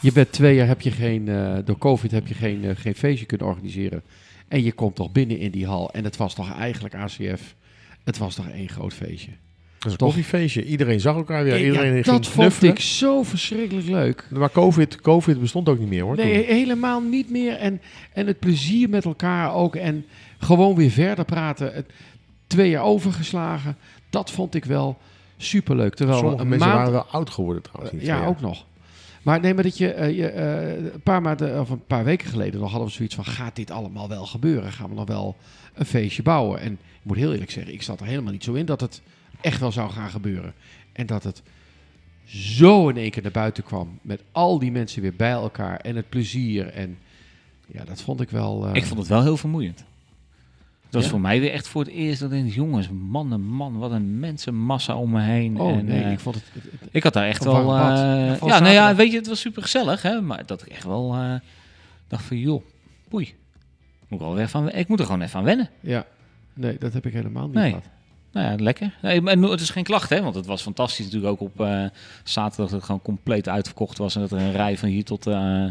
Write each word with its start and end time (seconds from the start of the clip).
je 0.00 0.12
bent 0.12 0.32
twee 0.32 0.54
jaar 0.54 0.66
heb 0.66 0.80
je 0.80 0.90
geen, 0.90 1.28
eh, 1.28 1.56
door 1.64 1.78
COVID 1.78 2.10
heb 2.10 2.26
je 2.26 2.34
geen, 2.34 2.64
eh, 2.64 2.76
geen 2.76 2.94
feestje 2.94 3.26
kunnen 3.26 3.46
organiseren. 3.46 4.02
En 4.48 4.62
je 4.62 4.72
komt 4.72 4.94
toch 4.94 5.12
binnen 5.12 5.38
in 5.38 5.50
die 5.50 5.66
hal. 5.66 5.90
En 5.90 6.04
het 6.04 6.16
was 6.16 6.34
toch 6.34 6.58
eigenlijk 6.58 6.94
ACF. 6.94 7.54
Het 8.04 8.18
was 8.18 8.34
toch 8.34 8.48
één 8.48 8.68
groot 8.68 8.94
feestje. 8.94 9.30
Dat 9.78 9.86
is 9.86 9.92
een 9.92 10.06
koffiefeestje. 10.06 10.64
Iedereen 10.64 11.00
zag 11.00 11.16
elkaar 11.16 11.44
weer. 11.44 11.56
Ja, 11.56 11.64
Iedereen 11.64 11.92
ging 11.92 12.04
dat 12.04 12.26
vond 12.26 12.62
ik 12.62 12.80
zo 12.80 13.22
verschrikkelijk 13.22 13.86
leuk. 13.86 14.26
Maar 14.30 14.50
COVID, 14.50 15.00
COVID 15.00 15.40
bestond 15.40 15.68
ook 15.68 15.78
niet 15.78 15.88
meer 15.88 16.02
hoor. 16.02 16.16
Nee, 16.16 16.46
toen. 16.46 16.54
helemaal 16.54 17.00
niet 17.00 17.30
meer. 17.30 17.56
En, 17.56 17.80
en 18.12 18.26
het 18.26 18.38
plezier 18.38 18.88
met 18.88 19.04
elkaar 19.04 19.54
ook. 19.54 19.76
En 19.76 20.04
gewoon 20.38 20.74
weer 20.74 20.90
verder 20.90 21.24
praten. 21.24 21.74
Het, 21.74 21.90
twee 22.46 22.70
jaar 22.70 22.82
overgeslagen. 22.82 23.76
Dat 24.10 24.30
vond 24.30 24.54
ik 24.54 24.64
wel 24.64 24.98
superleuk. 25.36 25.94
Terwijl 25.94 26.18
Sommige 26.18 26.44
mensen 26.44 26.68
maand 26.68 26.78
waren 26.78 26.92
wel 26.92 27.06
oud 27.10 27.30
geworden 27.30 27.62
trouwens. 27.62 28.04
ja, 28.04 28.26
ook 28.26 28.40
nog. 28.40 28.64
Maar 29.26 29.40
nee, 29.40 29.54
maar 29.54 29.62
dat 29.62 29.78
je, 29.78 29.92
eh, 29.92 30.16
je 30.16 30.26
eh, 30.28 30.84
een 30.92 31.00
paar 31.02 31.22
maanden 31.22 31.60
of 31.60 31.70
een 31.70 31.86
paar 31.86 32.04
weken 32.04 32.28
geleden 32.28 32.60
nog 32.60 32.70
hadden 32.70 32.88
we 32.88 32.94
zoiets 32.94 33.14
van: 33.14 33.24
gaat 33.24 33.56
dit 33.56 33.70
allemaal 33.70 34.08
wel 34.08 34.26
gebeuren? 34.26 34.72
Gaan 34.72 34.88
we 34.88 34.94
nog 34.94 35.06
wel 35.08 35.36
een 35.74 35.86
feestje 35.86 36.22
bouwen? 36.22 36.60
En 36.60 36.72
ik 36.72 36.78
moet 37.02 37.16
heel 37.16 37.32
eerlijk 37.32 37.50
zeggen, 37.50 37.72
ik 37.72 37.82
zat 37.82 38.00
er 38.00 38.06
helemaal 38.06 38.32
niet 38.32 38.44
zo 38.44 38.52
in 38.52 38.66
dat 38.66 38.80
het 38.80 39.02
echt 39.40 39.60
wel 39.60 39.72
zou 39.72 39.90
gaan 39.90 40.10
gebeuren. 40.10 40.54
En 40.92 41.06
dat 41.06 41.22
het 41.22 41.42
zo 42.24 42.88
in 42.88 42.96
één 42.96 43.10
keer 43.10 43.22
naar 43.22 43.30
buiten 43.32 43.64
kwam 43.64 43.98
met 44.02 44.22
al 44.32 44.58
die 44.58 44.72
mensen 44.72 45.02
weer 45.02 45.16
bij 45.16 45.30
elkaar 45.30 45.80
en 45.80 45.96
het 45.96 46.08
plezier. 46.08 46.66
En 46.68 46.98
ja, 47.66 47.84
dat 47.84 48.00
vond 48.02 48.20
ik 48.20 48.30
wel. 48.30 48.66
eh, 48.66 48.74
Ik 48.74 48.84
vond 48.84 48.98
het 48.98 49.08
wel 49.08 49.22
heel 49.22 49.36
vermoeiend. 49.36 49.84
Het 50.96 51.04
was 51.04 51.12
voor 51.12 51.20
mij 51.20 51.40
weer 51.40 51.52
echt 51.52 51.68
voor 51.68 51.82
het 51.82 51.90
eerst 51.90 52.20
dat 52.20 52.32
ik 52.32 52.54
jongens, 52.54 52.88
man 53.08 53.32
en 53.32 53.40
man, 53.42 53.78
wat 53.78 53.90
een 53.90 54.18
mensenmassa 54.18 54.96
om 54.96 55.10
me 55.10 55.20
heen. 55.20 55.60
Oh 55.60 55.70
en, 55.76 55.84
nee, 55.84 56.02
eh, 56.04 56.12
ik 56.12 56.20
vond 56.20 56.34
het. 56.34 56.44
het- 56.52 56.62
het- 56.80 56.88
ik 56.92 57.02
had 57.02 57.12
daar 57.12 57.26
echt 57.26 57.44
wel... 57.44 57.56
eh, 57.56 58.40
Ja, 58.46 58.58
nou 58.60 58.68
ja, 58.72 58.94
weet 58.94 59.10
je, 59.10 59.16
het 59.18 59.26
was 59.26 59.40
super 59.40 59.62
gezellig, 59.62 60.02
hè. 60.02 60.20
Maar 60.20 60.46
dat 60.46 60.62
ik 60.62 60.68
echt 60.68 60.84
wel 60.84 61.14
eh, 61.14 61.34
dacht 62.08 62.24
van, 62.24 62.38
joh, 62.38 62.62
poei. 63.08 63.34
Moet 64.08 64.20
ik, 64.20 64.26
wel 64.26 64.34
weer 64.34 64.48
van, 64.48 64.70
ik 64.72 64.88
moet 64.88 64.98
er 64.98 65.04
gewoon 65.06 65.20
even 65.22 65.38
aan 65.38 65.44
wennen. 65.44 65.68
ja, 65.80 66.04
nee, 66.54 66.76
dat 66.78 66.92
heb 66.92 67.06
ik 67.06 67.12
helemaal 67.12 67.46
niet 67.46 67.54
Nee. 67.54 67.68
gehad. 67.68 67.84
Nou 68.32 68.46
ja, 68.50 68.62
lekker. 68.64 68.94
Nee, 69.02 69.20
maar 69.20 69.38
no- 69.38 69.50
het 69.50 69.60
is 69.60 69.70
geen 69.70 69.84
klacht, 69.84 70.10
hè. 70.10 70.22
Want 70.22 70.34
het 70.34 70.46
was 70.46 70.62
fantastisch 70.62 71.04
natuurlijk 71.04 71.32
ook 71.32 71.40
op 71.40 71.66
zaterdag 72.24 72.56
dat 72.56 72.70
het 72.70 72.84
gewoon 72.84 73.02
compleet 73.02 73.48
uitverkocht 73.48 73.98
was. 73.98 74.14
En 74.14 74.20
dat 74.20 74.30
er 74.30 74.38
een 74.38 74.52
rij 74.52 74.78
van 74.78 74.88
hier 74.88 75.04
tot, 75.04 75.26
eh, 75.26 75.64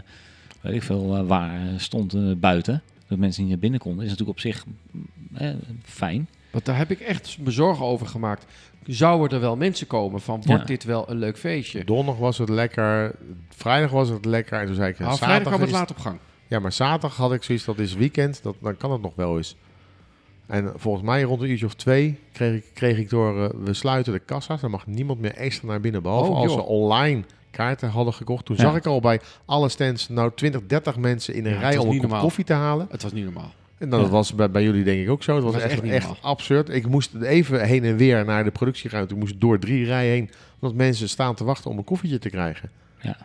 weet 0.61 0.73
ik 0.73 0.83
veel, 0.83 1.25
waar 1.25 1.59
stond 1.77 2.39
buiten. 2.39 2.81
Dat 3.07 3.17
mensen 3.17 3.41
niet 3.41 3.51
naar 3.51 3.59
binnen 3.61 3.79
konden. 3.79 4.03
Is 4.05 4.09
natuurlijk 4.09 4.37
op 4.37 4.43
zich 4.43 4.65
mm, 4.91 5.07
eh, 5.33 5.49
fijn. 5.83 6.27
Want 6.51 6.65
daar 6.65 6.77
heb 6.77 6.91
ik 6.91 6.99
echt 6.99 7.37
me 7.39 7.51
zorgen 7.51 7.85
over 7.85 8.07
gemaakt. 8.07 8.45
Zouden 8.85 9.29
er 9.37 9.39
wel 9.39 9.55
mensen 9.55 9.87
komen 9.87 10.21
van, 10.21 10.35
wordt 10.45 10.61
Ja. 10.61 10.67
dit 10.67 10.83
wel 10.83 11.09
een 11.09 11.17
leuk 11.17 11.37
feestje? 11.37 11.83
Donderdag 11.83 12.17
was 12.17 12.37
het 12.37 12.49
lekker. 12.49 13.15
Vrijdag 13.49 13.91
was 13.91 14.09
het 14.09 14.25
lekker. 14.25 14.59
En 14.59 14.65
toen 14.65 14.75
zei 14.75 14.89
ik, 14.89 14.95
zaterdag 14.95 15.17
vrijdag 15.27 15.47
kwam 15.47 15.59
het 15.59 15.69
is- 15.69 15.75
laat 15.75 15.89
op 15.91 15.97
gang. 15.97 16.17
Ja, 16.47 16.59
maar 16.59 16.71
zaterdag 16.71 17.17
had 17.17 17.33
ik 17.33 17.43
zoiets, 17.43 17.65
dat 17.65 17.79
is 17.79 17.93
weekend. 17.93 18.43
Dat, 18.43 18.55
dan 18.61 18.77
kan 18.77 18.91
het 18.91 19.01
nog 19.01 19.15
wel 19.15 19.37
eens. 19.37 19.55
En 20.47 20.71
volgens 20.75 21.03
mij 21.03 21.21
rond 21.21 21.41
een 21.41 21.49
uurtje 21.49 21.65
of 21.65 21.73
twee 21.73 22.19
kreeg 22.31 22.55
ik, 22.55 22.65
kreeg 22.73 22.97
ik 22.97 23.09
door... 23.09 23.43
eh, 23.43 23.49
we 23.63 23.73
sluiten 23.73 24.13
de 24.13 24.19
kassa's. 24.19 24.61
Dan 24.61 24.71
mag 24.71 24.87
niemand 24.87 25.19
meer 25.19 25.33
extra 25.35 25.67
naar 25.67 25.79
binnen. 25.81 26.01
Behalve 26.01 26.31
Oh, 26.31 26.37
als 26.37 26.53
ze 26.53 26.61
online 26.63 27.23
kaarten 27.55 27.89
hadden 27.89 28.13
gekocht. 28.13 28.45
Toen 28.45 28.55
Ja. 28.55 28.61
zag 28.61 28.75
ik 28.75 28.85
al 28.85 28.99
bij 28.99 29.19
alle 29.45 29.69
stands 29.69 30.09
nou 30.09 30.31
20, 30.35 30.61
30 30.67 30.97
mensen 30.97 31.33
in 31.33 31.45
een 31.45 31.53
Ja, 31.53 31.59
rij 31.59 31.77
om 31.77 31.89
een 31.89 31.99
kop 32.07 32.19
koffie 32.19 32.43
te 32.45 32.53
halen. 32.53 32.87
Het 32.89 33.03
was 33.03 33.11
niet 33.13 33.23
normaal. 33.23 33.53
En 33.77 33.89
dat 33.89 34.01
Ja. 34.01 34.07
was 34.07 34.35
bij, 34.35 34.51
bij 34.51 34.63
jullie 34.63 34.83
denk 34.83 35.01
ik 35.01 35.09
ook 35.09 35.23
zo. 35.23 35.35
Het 35.35 35.43
was, 35.43 35.53
was 35.53 35.61
echt, 35.63 35.81
echt 35.83 36.21
absurd. 36.21 36.69
Ik 36.69 36.87
moest 36.87 37.15
even 37.21 37.65
heen 37.65 37.83
en 37.83 37.97
weer 37.97 38.25
naar 38.25 38.43
de 38.43 38.51
productieruimte. 38.51 39.13
Ik 39.13 39.19
moest 39.19 39.39
door 39.41 39.59
drie 39.59 39.85
rijen 39.85 40.11
heen. 40.11 40.29
Omdat 40.59 40.77
mensen 40.77 41.09
staan 41.09 41.35
te 41.35 41.43
wachten 41.43 41.71
om 41.71 41.77
een 41.77 41.83
koffietje 41.83 42.19
te 42.19 42.29
krijgen. 42.29 42.69
Ja. 43.01 43.17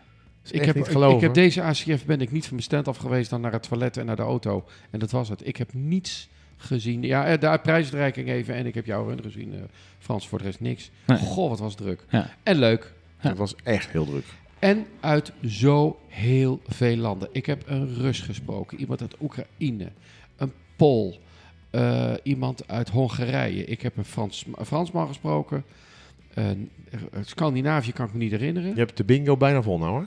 Is 0.44 0.50
Ik 0.50 0.64
heb, 0.64 0.74
niet 0.74 0.86
ik, 0.86 0.92
geloven. 0.92 1.16
ik 1.16 1.22
heb 1.22 1.34
deze 1.34 1.62
ACF 1.62 2.04
ben 2.06 2.20
ik 2.20 2.32
niet 2.32 2.42
van 2.44 2.52
mijn 2.54 2.62
stand 2.66 2.88
af 2.88 2.96
geweest 2.96 3.30
dan 3.30 3.40
naar 3.40 3.52
het 3.52 3.62
toilet 3.68 3.96
en 3.96 4.06
naar 4.06 4.16
de 4.16 4.22
auto. 4.22 4.64
En 4.90 4.98
dat 4.98 5.10
was 5.10 5.28
het. 5.28 5.46
Ik 5.46 5.56
heb 5.56 5.72
niets 5.74 6.28
gezien. 6.56 7.02
Ja, 7.02 7.26
eh, 7.26 7.38
de 7.40 7.58
prijsuitreiking 7.62 8.28
even 8.28 8.54
en 8.54 8.66
ik 8.66 8.74
heb 8.74 8.86
jouw 8.86 9.08
run 9.08 9.22
gezien, 9.22 9.52
eh, 9.54 9.58
Frans, 9.98 10.28
voor 10.28 10.38
de 10.38 10.44
rest 10.44 10.60
niks. 10.60 10.90
Nee. 11.06 11.18
Goh, 11.18 11.48
wat 11.48 11.58
was 11.58 11.74
druk. 11.74 12.04
Ja. 12.10 12.30
En 12.42 12.56
leuk. 12.56 12.92
Het 13.20 13.38
was 13.38 13.54
echt 13.62 13.90
heel 13.90 14.04
druk. 14.04 14.24
En 14.58 14.86
uit 15.00 15.32
zo 15.46 15.98
heel 16.08 16.60
veel 16.66 16.96
landen. 16.96 17.28
Ik 17.32 17.46
heb 17.46 17.62
een 17.66 17.94
Rus 17.94 18.20
gesproken, 18.20 18.80
iemand 18.80 19.00
uit 19.00 19.14
Oekraïne, 19.20 19.88
een 20.36 20.52
Pool, 20.76 21.18
eh, 21.70 22.12
iemand 22.22 22.68
uit 22.68 22.88
Hongarije. 22.88 23.64
Ik 23.64 23.82
heb 23.82 23.96
een, 23.96 24.04
Frans, 24.04 24.44
een 24.54 24.66
Fransman 24.66 25.06
gesproken. 25.06 25.64
Scandinavië 27.22 27.92
kan 27.92 28.06
ik 28.06 28.12
me 28.12 28.18
niet 28.18 28.30
herinneren. 28.30 28.70
Je 28.70 28.78
hebt 28.78 28.96
de 28.96 29.04
bingo 29.04 29.36
bijna 29.36 29.62
vol 29.62 29.78
nou 29.78 29.90
hoor. 29.90 30.06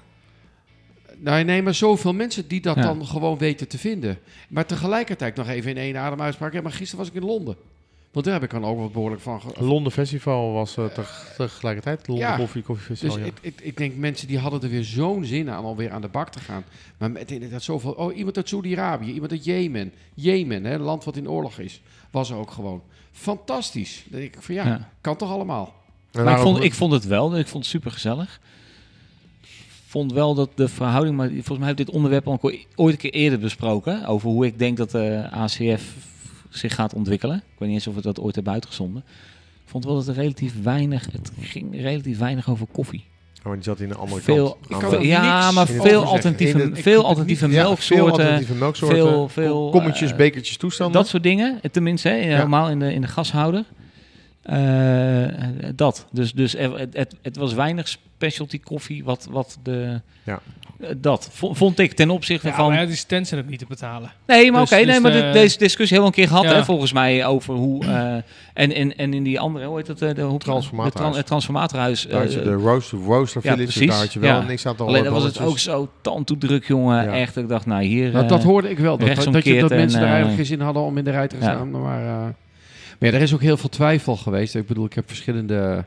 Nou, 1.18 1.44
nee, 1.44 1.62
maar 1.62 1.74
zoveel 1.74 2.14
mensen 2.14 2.48
die 2.48 2.62
dat 2.62 2.76
Ja. 2.76 2.82
dan 2.82 3.06
gewoon 3.06 3.38
weten 3.38 3.68
te 3.68 3.78
vinden. 3.78 4.18
Maar 4.50 4.66
tegelijkertijd 4.66 5.36
nog 5.36 5.50
even 5.50 5.72
in 5.72 5.78
één 5.78 5.98
adem 5.98 6.22
uitspraak. 6.22 6.54
Ja, 6.54 6.62
maar 6.62 6.72
gisteren 6.72 6.98
was 7.00 7.08
ik 7.08 7.22
in 7.22 7.28
Londen. 7.28 7.56
Want 8.14 8.26
daar 8.26 8.34
heb 8.34 8.44
ik 8.44 8.50
dan 8.50 8.66
ook 8.66 8.78
wat 8.80 8.92
behoorlijk 8.92 9.22
van. 9.22 9.42
Londen 9.60 9.92
Festival 9.92 10.52
was 10.52 10.78
eh, 10.78 10.86
teg- 10.86 11.34
tegelijkertijd. 11.38 12.08
Londen 12.08 12.28
Ja. 12.28 12.36
Koffie, 12.38 12.62
Koffie 12.62 12.86
Festival. 12.86 13.16
Dus 13.16 13.26
ja. 13.26 13.32
ik, 13.32 13.54
ik, 13.54 13.62
ik 13.62 13.78
denk 13.78 13.96
mensen 13.96 14.28
die 14.28 14.38
hadden 14.40 14.62
er 14.62 14.70
weer 14.70 14.84
zo'n 14.84 15.26
zin 15.26 15.50
aan 15.50 15.66
om 15.66 15.78
weer 15.78 15.92
aan 15.92 16.02
de 16.02 16.08
bak 16.08 16.30
te 16.30 16.40
gaan. 16.40 16.64
Maar 16.98 17.12
met 17.12 17.32
inderdaad 17.32 17.64
zoveel. 17.64 17.92
Oh, 17.92 18.16
iemand 18.18 18.38
uit 18.38 18.50
Saudi-Arabië, 18.50 19.12
iemand 19.14 19.32
uit 19.32 19.46
Jemen. 19.46 19.94
Jemen, 20.14 20.64
hè, 20.64 20.74
een 20.74 20.82
land 20.82 21.04
wat 21.04 21.16
in 21.18 21.30
oorlog 21.30 21.60
is. 21.60 21.82
Was 22.12 22.30
er 22.30 22.36
ook 22.38 22.52
gewoon. 22.52 22.82
Fantastisch. 23.12 24.04
Dan 24.10 24.20
denk 24.20 24.36
ik 24.36 24.42
van 24.42 24.56
ja, 24.56 24.66
Ja. 24.66 24.90
kan 25.02 25.16
toch 25.16 25.30
allemaal. 25.32 25.74
Maar 26.12 26.36
ik 26.36 26.42
vond, 26.42 26.64
ik 26.64 26.74
vond 26.74 26.92
het 26.94 27.06
wel, 27.06 27.38
ik 27.38 27.48
vond 27.48 27.64
het 27.64 27.74
super 27.74 27.92
gezellig. 27.92 28.40
vond 29.88 30.14
wel 30.14 30.34
dat 30.34 30.50
de 30.56 30.68
verhouding, 30.68 31.16
maar 31.16 31.30
volgens 31.30 31.58
mij 31.58 31.68
heb 31.68 31.80
ik 31.80 31.86
dit 31.86 31.96
onderwerp 31.96 32.28
al 32.28 32.40
ooit 32.76 32.94
een 32.94 32.98
keer 33.00 33.14
eerder 33.14 33.40
besproken. 33.40 34.06
Over 34.06 34.30
hoe 34.30 34.46
ik 34.46 34.60
denk 34.60 34.78
dat 34.78 34.92
de 34.92 35.28
ACF 35.32 35.96
zich 36.58 36.76
gaat 36.76 36.94
ontwikkelen. 36.94 37.36
Ik 37.38 37.44
weet 37.60 37.70
niet 37.70 37.78
eens 37.78 37.88
of 37.88 37.96
we 37.96 38.02
dat 38.02 38.20
ooit 38.20 38.36
hebben 38.36 38.54
uitgezonden. 38.54 39.04
Ik 39.64 39.70
vond 39.70 39.86
wel 39.86 39.96
dat 39.96 40.08
er 40.08 40.14
relatief 40.14 40.64
weinig, 40.64 41.08
het 41.12 41.32
ging 41.40 41.82
relatief 41.82 42.18
weinig 42.18 42.50
over 42.50 42.68
koffie. 42.72 43.06
Oh, 43.40 43.46
maar 43.46 43.56
die 43.56 43.64
zat 43.64 43.80
in 43.80 43.88
de 43.90 43.96
andere 43.96 44.22
Veel, 44.22 44.58
ja, 45.02 45.52
maar 45.52 45.68
veel 45.68 46.04
alternatieve, 46.04 46.58
de- 46.70 46.76
veel 46.82 46.98
het 46.98 47.06
alternatieve 47.06 47.46
Ja, 47.46 47.52
veel 47.52 47.64
melksoorten. 47.64 48.10
alternatieve 48.12 48.54
melksoorten. 48.54 48.98
veel- 48.98 49.30
veel, 49.30 49.70
kommetjes, 49.70 50.12
eh, 50.12 50.18
bekertjes, 50.18 50.58
toestanden. 50.58 50.96
Dat 51.02 51.08
soort 51.08 51.24
dingen, 51.24 51.60
tenminste, 51.72 52.10
hè, 52.10 52.16
helemaal 52.16 52.70
in 52.70 52.80
de, 52.80 52.94
in 52.94 53.02
de 53.02 53.08
gashouder. 53.08 53.64
Eh, 54.42 55.26
dat. 55.76 56.06
Dus, 56.12 56.34
dus 56.34 56.56
er- 56.56 56.80
het, 56.80 56.94
het, 56.96 57.16
het 57.22 57.36
was 57.36 57.54
weinig 57.54 57.88
specialty 57.88 58.60
koffie 58.60 59.04
wat, 59.04 59.28
wat 59.32 59.58
de... 59.64 60.02
Ja. 60.24 60.42
Dat 60.98 61.30
vo- 61.32 61.54
vond 61.54 61.80
ik 61.80 61.94
ten 61.94 62.10
opzichte 62.10 62.48
Ja, 62.48 62.54
van... 62.54 62.70
maar 62.70 62.80
ja, 62.80 62.86
die 62.86 62.96
stands 62.96 63.30
zijn 63.30 63.42
ook 63.42 63.50
niet 63.50 63.60
te 63.60 63.66
betalen. 63.68 64.12
nee, 64.28 64.52
maar 64.52 64.62
dus- 64.62 64.72
oké, 64.72 64.80
dus 64.84 64.92
nee, 64.92 65.00
maar 65.02 65.12
de- 65.12 65.30
deze 65.34 65.58
discussie 65.58 65.98
hebben 65.98 66.16
we 66.16 66.22
een 66.22 66.28
keer 66.28 66.38
gehad, 66.38 66.52
Ja. 66.54 66.58
hè, 66.60 66.66
volgens 66.66 66.94
mij, 66.94 67.26
over 67.26 67.54
hoe... 67.54 67.86
eh, 67.86 68.14
en, 68.64 68.74
en, 68.74 68.96
en 68.98 69.14
in 69.14 69.24
die 69.24 69.40
andere, 69.40 69.66
hoe 69.66 69.78
heet 69.78 69.88
het? 69.88 70.02
eh, 70.02 70.14
De, 70.16 70.22
hoe, 70.22 70.40
Transformatorhuis. 70.40 70.94
tran- 71.06 71.16
het 71.18 71.26
transformatorhuis. 71.26 72.08
Daar 72.10 72.22
had 72.22 72.34
je 72.34 72.40
eh, 72.40 72.46
de 72.46 72.54
Roast, 72.54 72.92
Roaster 72.92 73.42
ja, 73.44 73.52
Village, 73.56 73.72
precies. 73.72 73.90
daar 73.92 74.00
had 74.00 74.14
je 74.14 74.20
wel 74.20 74.40
Ja. 74.40 74.42
niks 74.48 74.66
aan 74.66 74.76
te 74.76 74.84
alleen 74.84 75.04
dan 75.04 75.14
was 75.14 75.24
het 75.24 75.42
ook 75.42 75.60
zo 75.60 75.90
tandtoedruk, 76.02 76.68
jongen. 76.68 77.04
Ja. 77.04 77.12
Echt, 77.14 77.38
ik 77.38 77.48
dacht, 77.48 77.66
nou 77.66 77.84
hier... 77.84 78.12
Nou, 78.12 78.24
eh, 78.24 78.30
dat 78.30 78.44
hoorde 78.44 78.70
ik 78.70 78.80
wel. 78.80 78.98
Dat, 78.98 79.08
dat, 79.32 79.44
je, 79.46 79.60
dat 79.60 79.70
mensen 79.70 80.00
en, 80.00 80.06
er 80.06 80.12
eh, 80.12 80.14
eigenlijk 80.14 80.36
geen 80.36 80.46
zin 80.46 80.62
hadden 80.62 80.84
om 80.84 80.98
in 80.98 81.04
de 81.04 81.12
rij 81.12 81.28
te 81.28 81.36
gaan 81.40 81.56
staan. 81.56 81.72
Maar, 81.72 82.02
eh, 82.02 82.08
maar 83.00 83.12
ja, 83.12 83.18
er 83.18 83.22
is 83.22 83.34
ook 83.34 83.42
heel 83.42 83.58
veel 83.58 83.70
twijfel 83.70 84.16
geweest. 84.16 84.56
Ik 84.56 84.68
bedoel, 84.68 84.86
ik 84.86 84.94
heb 84.94 85.04
verschillende 85.08 85.86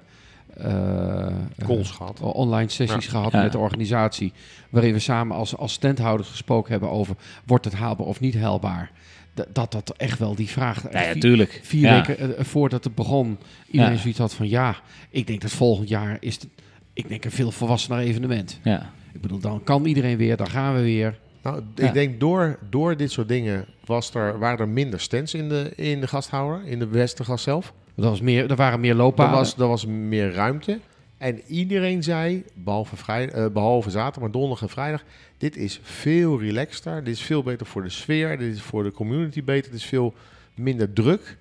Calls 1.59 1.89
eh, 1.91 1.95
gehad. 1.97 2.21
online 2.21 2.69
sessies 2.69 3.05
Ja. 3.05 3.11
gehad 3.11 3.33
Ja. 3.33 3.43
met 3.43 3.53
de 3.53 3.59
organisatie. 3.59 4.33
Waarin 4.71 4.93
we 4.93 4.99
samen 4.99 5.37
als, 5.37 5.57
als 5.57 5.73
standhouders 5.73 6.29
gesproken 6.29 6.71
hebben 6.71 6.91
over... 6.91 7.17
wordt 7.47 7.65
het 7.65 7.75
haalbaar 7.75 8.07
of 8.07 8.21
niet 8.21 8.35
haalbaar? 8.39 8.91
Dat 9.35 9.47
dat, 9.55 9.73
dat 9.73 9.95
echt 9.97 10.19
wel 10.19 10.35
die 10.35 10.49
vraag... 10.49 10.83
Ja, 10.93 11.01
ja, 11.03 11.13
vier- 11.13 11.21
tuurlijk. 11.21 11.61
Vier 11.63 11.81
Ja. 11.83 11.95
weken 12.07 12.37
eh, 12.39 12.45
voordat 12.45 12.85
het 12.85 12.95
begon, 12.95 13.39
iedereen 13.71 13.93
Ja. 13.95 13.99
zoiets 14.01 14.19
had 14.19 14.35
van... 14.35 14.49
ja, 14.49 14.77
ik 15.11 15.27
denk 15.27 15.41
dat 15.41 15.51
volgend 15.51 15.89
jaar 15.89 16.17
is 16.21 16.35
het... 16.35 16.47
Ik 16.93 17.09
denk 17.09 17.25
een 17.25 17.31
veel 17.31 17.51
volwassener 17.51 17.99
evenement. 17.99 18.61
Ja. 18.63 18.91
Ik 19.13 19.21
bedoel, 19.21 19.39
dan 19.39 19.65
kan 19.65 19.85
iedereen 19.85 20.17
weer, 20.17 20.37
dan 20.37 20.49
gaan 20.49 20.75
we 20.75 20.81
weer. 20.83 21.19
Nou, 21.43 21.63
Ja. 21.75 21.87
ik 21.87 21.93
denk 21.93 22.21
door, 22.21 22.59
door 22.71 22.97
dit 22.97 23.11
soort 23.11 23.29
dingen 23.29 23.65
was 23.85 24.15
er, 24.15 24.39
waren 24.39 24.59
er 24.59 24.69
minder 24.69 25.01
stands 25.01 25.35
in 25.35 25.49
de, 25.49 25.73
in 25.77 26.01
de 26.01 26.07
gasthouder, 26.07 26.67
in 26.67 26.79
de 26.79 26.87
Westergas 26.87 27.43
zelf. 27.43 27.73
Er, 27.97 28.03
was 28.03 28.21
meer, 28.21 28.51
er 28.51 28.57
waren 28.57 28.81
meer 28.81 28.91
Er 28.91 28.97
looppaden. 28.97 29.35
was, 29.35 29.57
er 29.59 29.69
was 29.69 29.87
meer 29.87 30.33
ruimte. 30.33 30.79
En 31.19 31.41
iedereen 31.47 32.03
zei, 32.03 32.45
behalve, 32.55 32.97
vrij, 32.97 33.29
eh, 33.31 33.47
behalve 33.53 33.91
zaterdag, 33.91 34.23
maar 34.23 34.31
donderdag 34.31 34.63
en 34.63 34.69
vrijdag, 34.69 35.05
dit 35.39 35.57
is 35.57 35.81
veel 35.83 36.41
relaxter, 36.41 37.05
dit 37.05 37.15
is 37.15 37.23
veel 37.23 37.43
beter 37.43 37.67
voor 37.67 37.83
de 37.83 37.89
sfeer, 37.89 38.39
dit 38.39 38.55
is 38.55 38.63
voor 38.63 38.83
de 38.83 38.91
community 38.93 39.45
beter, 39.45 39.71
dit 39.71 39.81
is 39.81 39.87
veel 39.87 40.15
minder 40.55 40.93
druk. 40.93 41.37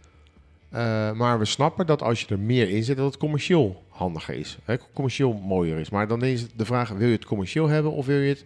Eh, 0.69 1.11
maar 1.11 1.39
we 1.39 1.45
snappen 1.45 1.85
dat 1.85 2.01
als 2.01 2.19
je 2.21 2.27
er 2.27 2.39
meer 2.39 2.69
in 2.69 2.83
zet, 2.83 2.97
dat 2.97 3.05
het 3.05 3.17
commercieel 3.17 3.83
handiger 3.89 4.35
is. 4.35 4.57
Hè, 4.65 4.75
commercieel 4.93 5.33
mooier 5.33 5.77
is. 5.79 5.89
Maar 5.89 6.07
dan 6.07 6.23
is 6.23 6.45
de 6.55 6.65
vraag, 6.65 6.89
wil 6.89 7.07
je 7.07 7.13
het 7.13 7.25
commercieel 7.25 7.67
hebben 7.67 7.91
of 7.91 8.05
wil 8.05 8.17
je 8.19 8.29
het... 8.29 8.45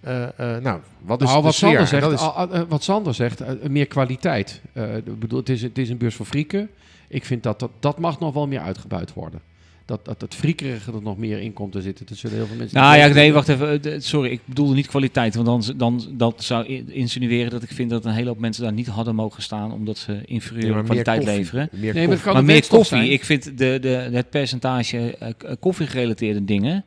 eh, 0.00 0.56
nou, 0.56 0.80
wat 1.00 1.22
is 1.22 1.28
nou, 1.28 1.42
wat? 1.42 1.54
Sander 1.54 1.86
zegt, 1.86 2.02
dat 2.02 2.12
is- 2.12 2.64
wat 2.68 2.82
Sander 2.82 3.14
zegt, 3.14 3.68
meer 3.68 3.86
kwaliteit. 3.86 4.60
Ik 5.04 5.18
bedoel, 5.18 5.38
het, 5.38 5.48
is, 5.48 5.62
het 5.62 5.78
is 5.78 5.88
een 5.88 5.96
beurs 5.98 6.14
voor 6.14 6.26
frieken. 6.26 6.70
Ik 7.08 7.24
vind 7.24 7.42
dat, 7.42 7.58
dat 7.58 7.70
dat 7.80 7.98
mag 7.98 8.20
nog 8.20 8.34
wel 8.34 8.46
meer 8.46 8.60
uitgebuit 8.60 9.12
worden. 9.12 9.40
Dat, 9.84 10.04
dat 10.04 10.20
het 10.20 10.34
friekerige 10.34 10.92
er 10.92 11.02
nog 11.02 11.18
meer 11.18 11.40
in 11.40 11.52
komt 11.52 11.72
te 11.72 11.82
zitten. 11.82 12.06
Dat 12.06 12.16
zullen 12.18 12.36
heel 12.36 12.46
veel 12.46 12.56
mensen... 12.56 12.78
Nou 12.80 12.96
ja, 12.96 13.06
nee, 13.06 13.32
wacht 13.32 13.48
even. 13.48 13.82
Eh, 13.82 14.00
Sorry, 14.00 14.30
ik 14.30 14.40
bedoelde 14.44 14.74
niet 14.74 14.86
kwaliteit. 14.86 15.34
Want 15.34 15.46
dan, 15.46 15.76
dan 15.76 16.02
dat 16.16 16.42
zou 16.44 16.66
insinueren 16.88 17.50
dat 17.50 17.62
ik 17.62 17.72
vind 17.72 17.90
dat 17.90 18.04
een 18.04 18.12
hele 18.12 18.28
hoop 18.28 18.38
mensen 18.38 18.62
daar 18.62 18.72
niet 18.72 18.86
hadden 18.86 19.14
mogen 19.14 19.42
staan. 19.42 19.72
Omdat 19.72 19.98
ze 19.98 20.20
inferieure 20.24 20.74
meer 20.74 20.84
kwaliteit 20.84 21.18
koffie. 21.18 21.36
leveren. 21.38 21.68
Meer 21.72 21.94
Nee, 21.94 22.08
maar 22.08 22.20
maar 22.24 22.44
meer 22.44 22.66
koffie. 22.66 22.84
zijn. 22.98 23.10
Ik 23.10 23.24
vind 23.24 23.44
de, 23.58 23.78
de, 23.80 23.88
het 23.88 24.30
percentage 24.30 25.16
eh, 25.16 25.28
k- 25.36 25.56
koffie-gerelateerde 25.60 26.44
dingen. 26.44 26.84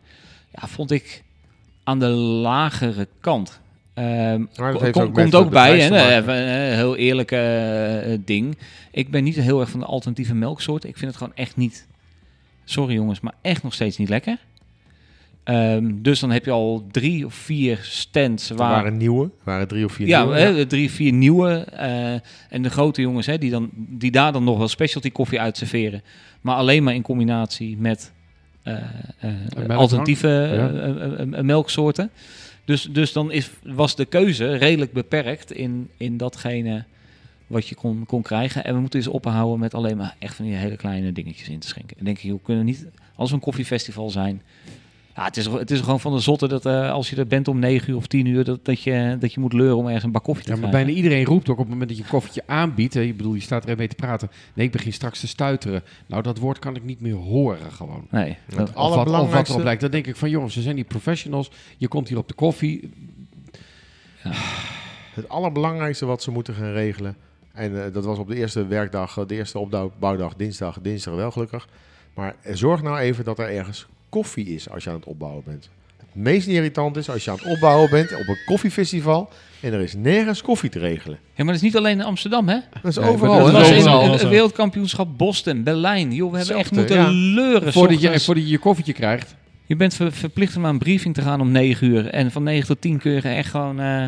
Ja, 0.53 0.67
vond 0.67 0.91
ik 0.91 1.23
aan 1.83 1.99
de 1.99 2.07
lagere 2.07 3.07
kant. 3.19 3.59
Ehm, 4.05 4.39
Maar 4.39 4.71
dat 4.71 4.73
ko- 4.73 4.79
heeft 4.79 4.91
kom- 4.91 5.01
ook 5.01 5.13
met 5.15 5.23
komt 5.29 5.35
ook 5.45 5.49
bij, 5.51 5.79
hè, 5.79 6.17
even 6.17 6.37
een 6.37 6.75
heel 6.75 6.95
eerlijk 6.95 7.31
eh, 7.31 8.13
eh, 8.13 8.19
ding. 8.25 8.57
Ik 8.91 9.11
ben 9.11 9.23
niet 9.23 9.35
heel 9.35 9.59
erg 9.59 9.69
van 9.69 9.79
de 9.79 9.85
alternatieve 9.85 10.35
melksoort. 10.35 10.83
Ik 10.83 10.97
vind 10.97 11.11
het 11.11 11.15
gewoon 11.19 11.35
echt 11.35 11.55
niet, 11.57 11.87
sorry 12.65 12.93
jongens, 12.93 13.19
maar 13.19 13.33
echt 13.41 13.63
nog 13.63 13.73
steeds 13.73 13.97
niet 13.97 14.09
lekker. 14.09 14.37
Ehm, 15.43 15.91
dus 15.95 16.19
dan 16.19 16.31
heb 16.31 16.45
je 16.45 16.51
al 16.51 16.87
drie 16.91 17.25
of 17.25 17.33
vier 17.33 17.79
stands 17.81 18.49
Er 18.49 18.55
waar 18.55 18.71
waren 18.71 18.97
nieuwe, 18.97 19.23
er 19.25 19.31
waren 19.43 19.67
drie 19.67 19.85
of 19.85 19.91
vier 19.93 20.07
ja, 20.07 20.23
nieuwe. 20.23 20.39
hè, 20.39 20.65
drie, 20.65 20.91
vier 20.91 21.11
nieuwe. 21.13 21.49
eh, 21.71 22.13
en 22.49 22.61
de 22.61 22.69
grote 22.69 23.01
jongens 23.01 23.25
hè, 23.25 23.37
die, 23.37 23.51
dan, 23.51 23.69
die 23.73 24.11
daar 24.11 24.31
dan 24.31 24.43
nog 24.43 24.57
wel 24.57 24.67
specialty 24.67 25.11
koffie 25.11 25.39
uit 25.39 25.57
serveren. 25.57 26.01
Maar 26.41 26.55
alleen 26.55 26.83
maar 26.83 26.93
in 26.93 27.01
combinatie 27.01 27.77
met 27.77 28.11
eh, 28.63 28.73
eh, 29.19 29.69
alternatieve 29.77 30.27
Ja. 30.27 30.69
eh, 30.69 30.89
eh, 30.89 31.21
eh, 31.37 31.43
melksoorten. 31.43 32.09
Dus, 32.71 32.83
dus 32.83 33.13
dan 33.13 33.31
is, 33.31 33.49
was 33.63 33.95
de 33.95 34.05
keuze 34.05 34.55
redelijk 34.55 34.93
beperkt 34.93 35.51
in, 35.51 35.89
in 35.97 36.17
datgene 36.17 36.83
wat 37.47 37.67
je 37.67 37.75
kon, 37.75 38.05
kon 38.05 38.21
krijgen. 38.21 38.63
En 38.63 38.73
we 38.73 38.79
moeten 38.79 38.99
eens 38.99 39.07
ophouden 39.07 39.59
met 39.59 39.73
alleen 39.73 39.97
maar 39.97 40.15
echt 40.19 40.35
van 40.35 40.45
die 40.45 40.53
hele 40.53 40.75
kleine 40.75 41.11
dingetjes 41.11 41.49
in 41.49 41.59
te 41.59 41.67
schenken. 41.67 41.97
En 41.97 42.05
denk 42.05 42.17
ik, 42.17 42.23
joh, 42.23 42.43
kunnen 42.43 42.63
we 42.63 42.69
niet, 42.69 42.87
als 43.15 43.29
we 43.29 43.35
een 43.35 43.41
koffiefestival 43.41 44.09
zijn... 44.09 44.41
Ja, 45.15 45.23
het 45.23 45.37
is, 45.37 45.45
het 45.45 45.71
is 45.71 45.79
gewoon 45.79 45.99
van 45.99 46.13
de 46.13 46.19
zotte 46.19 46.47
dat 46.47 46.65
eh, 46.65 46.91
als 46.91 47.09
je 47.09 47.15
er 47.15 47.27
bent 47.27 47.47
om 47.47 47.59
9 47.59 47.89
uur 47.89 47.95
of 47.95 48.07
10 48.07 48.25
uur, 48.25 48.43
dat, 48.43 48.65
dat, 48.65 48.81
je, 48.81 49.17
dat 49.19 49.33
je 49.33 49.39
moet 49.39 49.53
leuren 49.53 49.77
om 49.77 49.85
ergens 49.85 50.03
een 50.03 50.11
bak 50.11 50.23
koffie 50.23 50.45
te 50.45 50.51
Ja, 50.51 50.57
maar 50.59 50.69
krijgen. 50.69 50.87
bijna 50.93 51.01
iedereen 51.03 51.25
roept 51.25 51.49
ook 51.49 51.55
op 51.57 51.61
het 51.61 51.69
moment 51.69 51.87
dat 51.89 51.97
je 51.97 52.03
een 52.03 52.09
koffietje 52.09 52.43
aanbiedt. 52.45 52.93
Hè, 52.93 53.01
ik 53.01 53.17
bedoel, 53.17 53.33
je 53.33 53.39
staat 53.41 53.69
er 53.69 53.77
mee 53.77 53.87
te 53.87 53.95
praten. 53.95 54.29
Nee, 54.53 54.65
ik 54.65 54.71
begin 54.71 54.93
straks 54.93 55.19
te 55.19 55.27
stuiteren. 55.27 55.83
Nou, 56.05 56.23
dat 56.23 56.37
woord 56.37 56.59
kan 56.59 56.75
ik 56.75 56.83
niet 56.83 57.01
meer 57.01 57.13
horen 57.15 57.71
gewoon. 57.71 58.07
Nee, 58.09 58.37
Het 58.45 58.55
dat- 58.57 58.57
Of 58.57 58.57
wat, 58.57 58.67
of 58.67 58.73
wat 58.75 58.75
allerbelangrijkste- 58.83 59.53
erop 59.53 59.65
lijkt. 59.65 59.81
Dan 59.81 59.91
denk 59.91 60.07
ik 60.07 60.15
van, 60.15 60.29
jongens, 60.29 60.53
ze 60.53 60.61
zijn 60.61 60.75
die 60.75 60.83
professionals. 60.85 61.51
Je 61.77 61.87
komt 61.87 62.07
hier 62.07 62.17
op 62.17 62.27
de 62.27 62.33
koffie. 62.33 62.89
Het 65.13 65.29
allerbelangrijkste 65.29 66.05
wat 66.05 66.21
ze 66.23 66.31
moeten 66.31 66.53
gaan 66.53 66.71
regelen. 66.71 67.15
En 67.53 67.85
eh, 67.85 67.93
dat 67.93 68.05
was 68.05 68.17
op 68.17 68.27
de 68.27 68.35
eerste 68.35 68.67
werkdag, 68.67 69.17
eh, 69.17 69.25
de 69.27 69.35
eerste 69.35 69.59
opbouwdag, 69.59 70.35
dinsdag, 70.35 70.77
dinsdag 70.81 71.15
wel 71.15 71.31
gelukkig. 71.31 71.67
Maar 72.13 72.35
zorg 72.51 72.81
nou 72.81 72.97
even 72.97 73.23
dat 73.23 73.39
er 73.39 73.49
ergens 73.49 73.87
koffie 74.11 74.45
is 74.45 74.69
als 74.69 74.83
je 74.83 74.89
aan 74.89 74.95
het 74.95 75.05
opbouwen 75.05 75.43
bent. 75.45 75.69
Het 75.97 76.15
meest 76.23 76.47
irritant 76.47 76.97
is 76.97 77.09
als 77.09 77.23
je 77.25 77.31
aan 77.31 77.37
het 77.37 77.45
opbouwen 77.45 77.89
bent 77.89 78.11
op 78.19 78.27
een 78.27 78.37
koffiefestival 78.45 79.29
en 79.61 79.73
er 79.73 79.79
is 79.79 79.93
nergens 79.95 80.41
koffie 80.41 80.69
te 80.69 80.79
regelen. 80.79 81.17
ja, 81.23 81.43
maar 81.43 81.45
dat 81.45 81.55
is 81.55 81.61
niet 81.61 81.77
alleen 81.77 81.99
in 81.99 82.05
Amsterdam, 82.05 82.47
hè? 82.47 82.57
Dat 82.81 82.91
is 82.91 82.97
Nee, 82.97 83.09
overal. 83.09 83.43
dat 83.43 83.51
was 83.51 83.69
in 83.69 83.81
zo. 84.19 84.29
wereldkampioenschap 84.29 85.17
Boston, 85.17 85.63
Berlijn. 85.63 86.13
Joh, 86.13 86.31
we 86.31 86.37
hebben 86.37 86.55
echt 86.55 86.71
moeten 86.71 86.95
ja. 86.95 87.09
leuren. 87.09 87.73
Voordat 87.73 88.01
je, 88.01 88.19
voordat 88.19 88.43
je 88.43 88.49
je 88.49 88.57
koffietje 88.57 88.93
krijgt. 88.93 89.35
Je 89.65 89.75
bent 89.75 89.93
ver- 89.93 90.11
verplicht 90.11 90.55
om 90.55 90.61
naar 90.61 90.71
een 90.71 90.77
briefing 90.77 91.13
te 91.13 91.21
gaan 91.21 91.41
om 91.41 91.51
9 91.51 91.87
uur. 91.87 92.07
En 92.07 92.31
van 92.31 92.43
9 92.43 92.67
tot 92.67 92.81
10 92.81 92.97
kun 92.97 93.11
je 93.11 93.21
echt 93.21 93.49
gewoon 93.49 93.79
eh, 93.79 94.05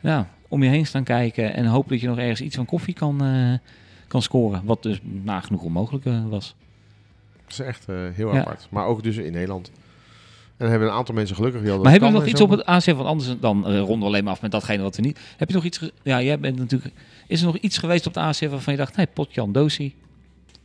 nou, 0.00 0.24
om 0.48 0.62
je 0.62 0.68
heen 0.68 0.86
staan 0.86 1.04
kijken. 1.04 1.54
En 1.54 1.66
hopen 1.66 1.90
dat 1.90 2.00
je 2.00 2.06
nog 2.06 2.18
ergens 2.18 2.40
iets 2.40 2.56
van 2.56 2.64
koffie 2.64 2.94
kan, 2.94 3.24
eh, 3.24 3.70
kan 4.08 4.22
scoren. 4.22 4.62
Wat 4.64 4.82
dus 4.82 5.00
nagenoeg 5.24 5.62
onmogelijk 5.62 6.04
eh, 6.04 6.24
was. 6.28 6.54
Dat 7.48 7.58
is 7.58 7.66
echt 7.66 7.84
eh, 7.88 7.96
heel 8.12 8.32
Ja. 8.34 8.40
apart. 8.40 8.66
Maar 8.70 8.86
ook 8.86 9.02
dus 9.02 9.16
in 9.16 9.32
Nederland. 9.32 9.66
En 9.68 10.64
dan 10.64 10.68
hebben 10.70 10.88
een 10.88 10.94
aantal 10.94 11.14
mensen 11.14 11.36
gelukkig 11.36 11.60
hadden 11.62 11.82
Maar 11.82 11.90
hebben 11.90 12.12
we 12.12 12.18
nog 12.18 12.26
iets 12.26 12.40
op 12.40 12.50
het 12.50 12.64
ACF? 12.66 12.84
Want 12.86 13.04
anders 13.06 13.34
dan 13.40 13.66
eh, 13.66 13.78
ronden 13.78 13.98
we 13.98 14.04
alleen 14.04 14.24
maar 14.24 14.32
af 14.32 14.40
met 14.42 14.50
datgene 14.50 14.82
wat 14.82 14.96
we 14.96 15.02
niet... 15.02 15.18
Heb 15.36 15.48
je 15.48 15.54
nog 15.54 15.64
iets... 15.64 15.90
Ja, 16.02 16.22
jij 16.22 16.38
bent 16.38 16.58
natuurlijk... 16.58 16.94
Is 17.26 17.40
er 17.40 17.46
nog 17.46 17.56
iets 17.56 17.78
geweest 17.78 18.06
op 18.06 18.14
de 18.14 18.20
ACF 18.20 18.40
waarvan 18.48 18.72
je 18.72 18.78
dacht... 18.78 18.96
Nee, 18.96 19.06
Potjan 19.06 19.52
Dosi. 19.52 19.94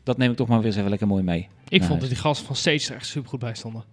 Dat 0.03 0.17
neem 0.17 0.31
ik 0.31 0.37
toch 0.37 0.47
maar 0.47 0.57
weer 0.57 0.67
eens 0.67 0.75
even 0.75 0.89
lekker 0.89 1.07
mooi 1.07 1.23
mee. 1.23 1.47
Ik 1.67 1.81
Ja, 1.81 1.87
vond 1.87 1.99
dat 1.99 2.09
die 2.09 2.17
gasten 2.17 2.45
van 2.45 2.55
Sage 2.55 2.89
er 2.89 2.95
echt 2.95 3.05
super 3.05 3.29
goed 3.29 3.39
bij 3.39 3.53
stonden. 3.55 3.83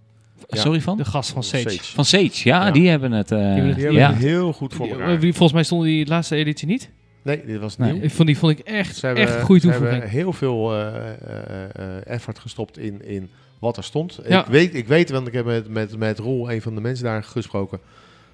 Ja. 0.48 0.60
Sorry 0.60 0.80
van? 0.80 0.96
De 0.96 1.04
gasten 1.04 1.34
van 1.34 1.42
Sage. 1.44 1.70
Sage. 1.70 1.92
Van 1.94 2.04
Sage. 2.04 2.30
Ja, 2.48 2.66
Ja. 2.66 2.70
die 2.70 2.88
hebben 2.88 3.12
het... 3.12 3.30
eh, 3.30 3.38
hebben 3.38 3.64
het- 3.66 3.74
Die 3.74 3.84
hebben 3.84 4.02
ja. 4.02 4.10
het 4.12 4.22
heel 4.22 4.52
goed 4.52 4.74
voor 4.74 4.88
elkaar. 4.88 5.18
wie- 5.20 5.30
volgens 5.32 5.52
mij 5.52 5.62
stonden 5.62 5.86
die 5.86 6.06
laatste 6.06 6.36
editie 6.36 6.66
niet. 6.66 6.90
Nee, 7.22 7.44
dit 7.44 7.60
was 7.60 7.76
Nee. 7.76 7.92
nieuw. 7.92 8.02
Ik 8.02 8.10
vond 8.10 8.28
die 8.28 8.38
vond 8.38 8.58
ik 8.58 8.66
echt, 8.66 8.96
Ze 8.96 9.06
hebben, 9.06 9.24
echt 9.24 9.34
een 9.34 9.40
goede 9.42 9.60
ze 9.60 9.68
hebben 9.70 9.88
toevoeging. 9.88 10.12
heel 10.14 10.32
veel 10.32 10.72
eh, 10.72 10.86
eh, 10.86 11.64
eh, 11.74 12.06
effort 12.06 12.38
gestopt 12.38 12.78
in, 12.78 13.04
in 13.04 13.30
wat 13.58 13.76
er 13.76 13.84
stond. 13.84 14.18
Ja. 14.28 14.40
Ik, 14.40 14.46
weet, 14.46 14.74
ik 14.74 14.86
weet, 14.88 15.10
want 15.10 15.26
ik 15.26 15.32
heb 15.32 15.44
met, 15.44 15.68
met, 15.68 15.96
met 15.96 16.18
Roel, 16.18 16.50
een 16.52 16.62
van 16.62 16.74
de 16.74 16.80
mensen 16.80 17.04
daar, 17.04 17.22
gesproken. 17.24 17.78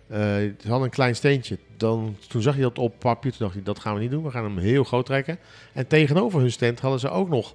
Eh 0.09 0.17
ze 0.17 0.55
hadden 0.69 0.83
een 0.85 0.91
klein 0.91 1.17
steentje. 1.17 1.59
Dan, 1.77 2.17
toen 2.29 2.43
zag 2.43 2.57
je 2.57 2.63
dat 2.63 2.79
op 2.79 2.95
papier. 2.99 3.31
Toen 3.31 3.41
dacht 3.41 3.55
hij, 3.55 3.63
dat 3.63 3.79
gaan 3.79 3.95
we 3.95 4.01
niet 4.01 4.11
doen. 4.11 4.23
We 4.25 4.31
gaan 4.31 4.45
hem 4.45 4.59
heel 4.59 4.85
groot 4.85 5.07
trekken. 5.07 5.39
En 5.73 5.87
tegenover 5.87 6.41
hun 6.41 6.53
stand 6.53 6.81
hadden 6.81 7.01
ze 7.01 7.09
ook 7.11 7.29
nog 7.29 7.55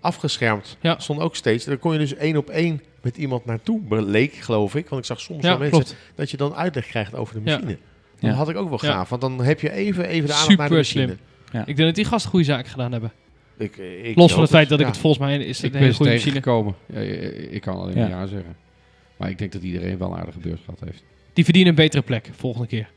afgeschermd. 0.00 0.76
Ja. 0.80 0.98
Stond 0.98 1.20
ook 1.20 1.36
steeds. 1.36 1.64
Daar 1.64 1.76
kon 1.76 1.92
je 1.92 1.98
dus 1.98 2.14
één 2.14 2.36
op 2.36 2.48
één 2.50 2.82
met 3.02 3.16
iemand 3.16 3.44
naartoe. 3.44 3.80
Leek, 4.02 4.34
geloof 4.34 4.74
ik. 4.74 4.88
Want 4.88 5.00
ik 5.00 5.06
zag 5.06 5.20
soms 5.20 5.42
Ja, 5.42 5.50
mensen 5.56 5.70
klopt. 5.70 5.96
dat 6.14 6.30
je 6.30 6.36
dan 6.36 6.54
uitleg 6.54 6.86
krijgt 6.86 7.14
over 7.14 7.34
de 7.34 7.50
Ja. 7.50 7.60
Dat 8.20 8.30
Ja. 8.30 8.36
had 8.36 8.48
ik 8.48 8.56
ook 8.56 8.68
wel 8.68 8.78
Ja. 8.82 8.92
gaaf. 8.92 9.08
Want 9.08 9.20
dan 9.22 9.42
heb 9.42 9.60
je 9.60 9.72
even, 9.72 10.04
even 10.04 10.28
de 10.28 10.34
aandacht 10.34 10.56
naar 10.58 10.68
de 10.68 10.84
Super 10.84 11.04
machine. 11.04 11.16
slim. 11.50 11.60
Ik 11.60 11.66
denk 11.76 11.78
dat 11.78 11.94
die 11.94 12.04
gasten 12.04 12.30
goede 12.30 12.44
zaken 12.44 12.70
gedaan 12.70 12.92
hebben. 12.92 13.12
Ik, 13.58 13.76
ik 14.02 14.16
Los 14.16 14.32
van 14.32 14.40
het 14.40 14.50
feit 14.50 14.68
dat 14.68 14.78
ik 14.78 14.84
Ja. 14.84 14.90
het 14.92 15.00
volgens 15.00 15.22
mij 15.22 15.38
is 15.38 15.56
het 15.56 15.66
Ik 15.66 15.72
een 15.72 15.78
hele 15.80 15.92
goede 15.94 16.12
machine. 16.12 16.40
Ja, 16.86 17.00
ja, 17.00 17.00
ik 17.50 17.60
kan 17.60 17.76
alleen 17.76 17.94
Ja. 17.96 18.08
maar 18.08 18.10
ja 18.18 18.26
zeggen. 18.26 18.56
Maar 19.16 19.30
ik 19.30 19.38
denk 19.38 19.52
dat 19.52 19.62
iedereen 19.62 19.98
wel 19.98 20.12
een 20.12 20.18
aardige 20.18 20.38
beurs 20.38 20.60
gehad 20.64 20.80
heeft. 20.84 21.02
Die 21.32 21.44
verdienen 21.44 21.70
een 21.70 21.76
betere 21.76 22.02
plek 22.02 22.30
volgende 22.36 22.66
keer. 22.66 22.88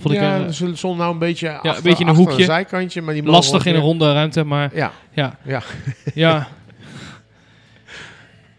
Vond 0.00 0.14
ja, 0.14 0.36
ik 0.36 0.46
eh, 0.46 0.52
ze 0.52 0.76
stonden 0.76 0.98
nou 1.00 1.12
een 1.12 1.18
beetje, 1.18 1.50
achter, 1.52 1.76
een 1.76 1.82
beetje 1.82 1.90
in 2.04 2.10
een 2.10 2.14
achter 2.16 2.26
hoekje. 2.30 2.44
zijkantje, 2.44 3.02
maar 3.02 3.14
die 3.14 3.22
lastig 3.22 3.66
in 3.66 3.74
een 3.74 3.80
ronde 3.80 4.12
ruimte, 4.12 4.44
maar 4.44 4.76
Ja, 4.76 4.92
ja. 5.12 5.38
Ja. 5.44 5.62
ja. 6.14 6.48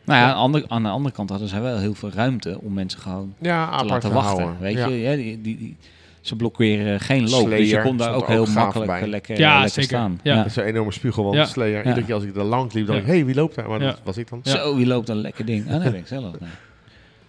Nou 0.05 0.19
ja, 0.19 0.25
aan 0.25 0.33
de, 0.33 0.39
andere, 0.41 0.65
aan 0.69 0.83
de 0.83 0.89
andere 0.89 1.15
kant 1.15 1.29
hadden 1.29 1.47
zij 1.47 1.61
wel 1.61 1.77
heel 1.77 1.93
veel 1.93 2.09
ruimte 2.11 2.59
om 2.61 2.73
mensen 2.73 2.99
gewoon 2.99 3.33
ja 3.39 3.65
te 3.65 3.71
apart 3.71 3.89
laten 3.89 4.09
te 4.09 4.15
wachten. 4.15 4.37
houden. 4.43 4.61
Weet 4.61 4.77
ja. 4.77 4.87
je, 4.87 4.99
ja, 5.01 5.15
die, 5.15 5.41
die, 5.41 5.57
die- 5.57 5.77
ze 6.21 6.35
blokkeren 6.35 6.99
geen 6.99 7.29
loop. 7.29 7.49
dus 7.49 7.69
je 7.69 7.81
kon 7.81 7.97
daar 7.97 8.13
ook 8.13 8.27
heel 8.27 8.45
makkelijk 8.45 8.91
bij. 8.91 9.07
lekker, 9.07 9.37
Ja, 9.39 9.47
eh, 9.49 9.53
lekker 9.53 9.69
zeker. 9.83 9.97
staan. 9.97 10.19
Ja. 10.23 10.35
Dat 10.35 10.45
is 10.45 10.55
een 10.55 10.63
enorme 10.63 10.91
spiegel, 10.91 11.23
want 11.23 11.35
Ja. 11.35 11.45
Slayer, 11.45 11.71
Ja. 11.81 11.83
iedere 11.83 12.05
keer 12.05 12.13
als 12.15 12.23
ik 12.23 12.35
er 12.35 12.43
langs 12.43 12.73
liep, 12.73 12.85
dacht 12.87 12.97
Ja. 12.97 13.03
ik, 13.03 13.09
hé, 13.09 13.15
hey, 13.15 13.25
wie 13.25 13.35
loopt 13.35 13.55
daar? 13.55 13.69
Maar 13.69 13.79
Ja. 13.81 13.85
dat 13.85 13.99
was 14.03 14.17
ik 14.17 14.29
dan. 14.29 14.39
Ja. 14.43 14.51
Zo, 14.51 14.75
wie 14.75 14.85
loopt 14.85 15.09
een 15.09 15.15
lekker 15.21 15.45
ding. 15.45 15.71
Ah, 15.71 15.83
dat 15.83 15.93
ik 15.93 16.07
zelf. 16.07 16.39
nee. 16.39 16.49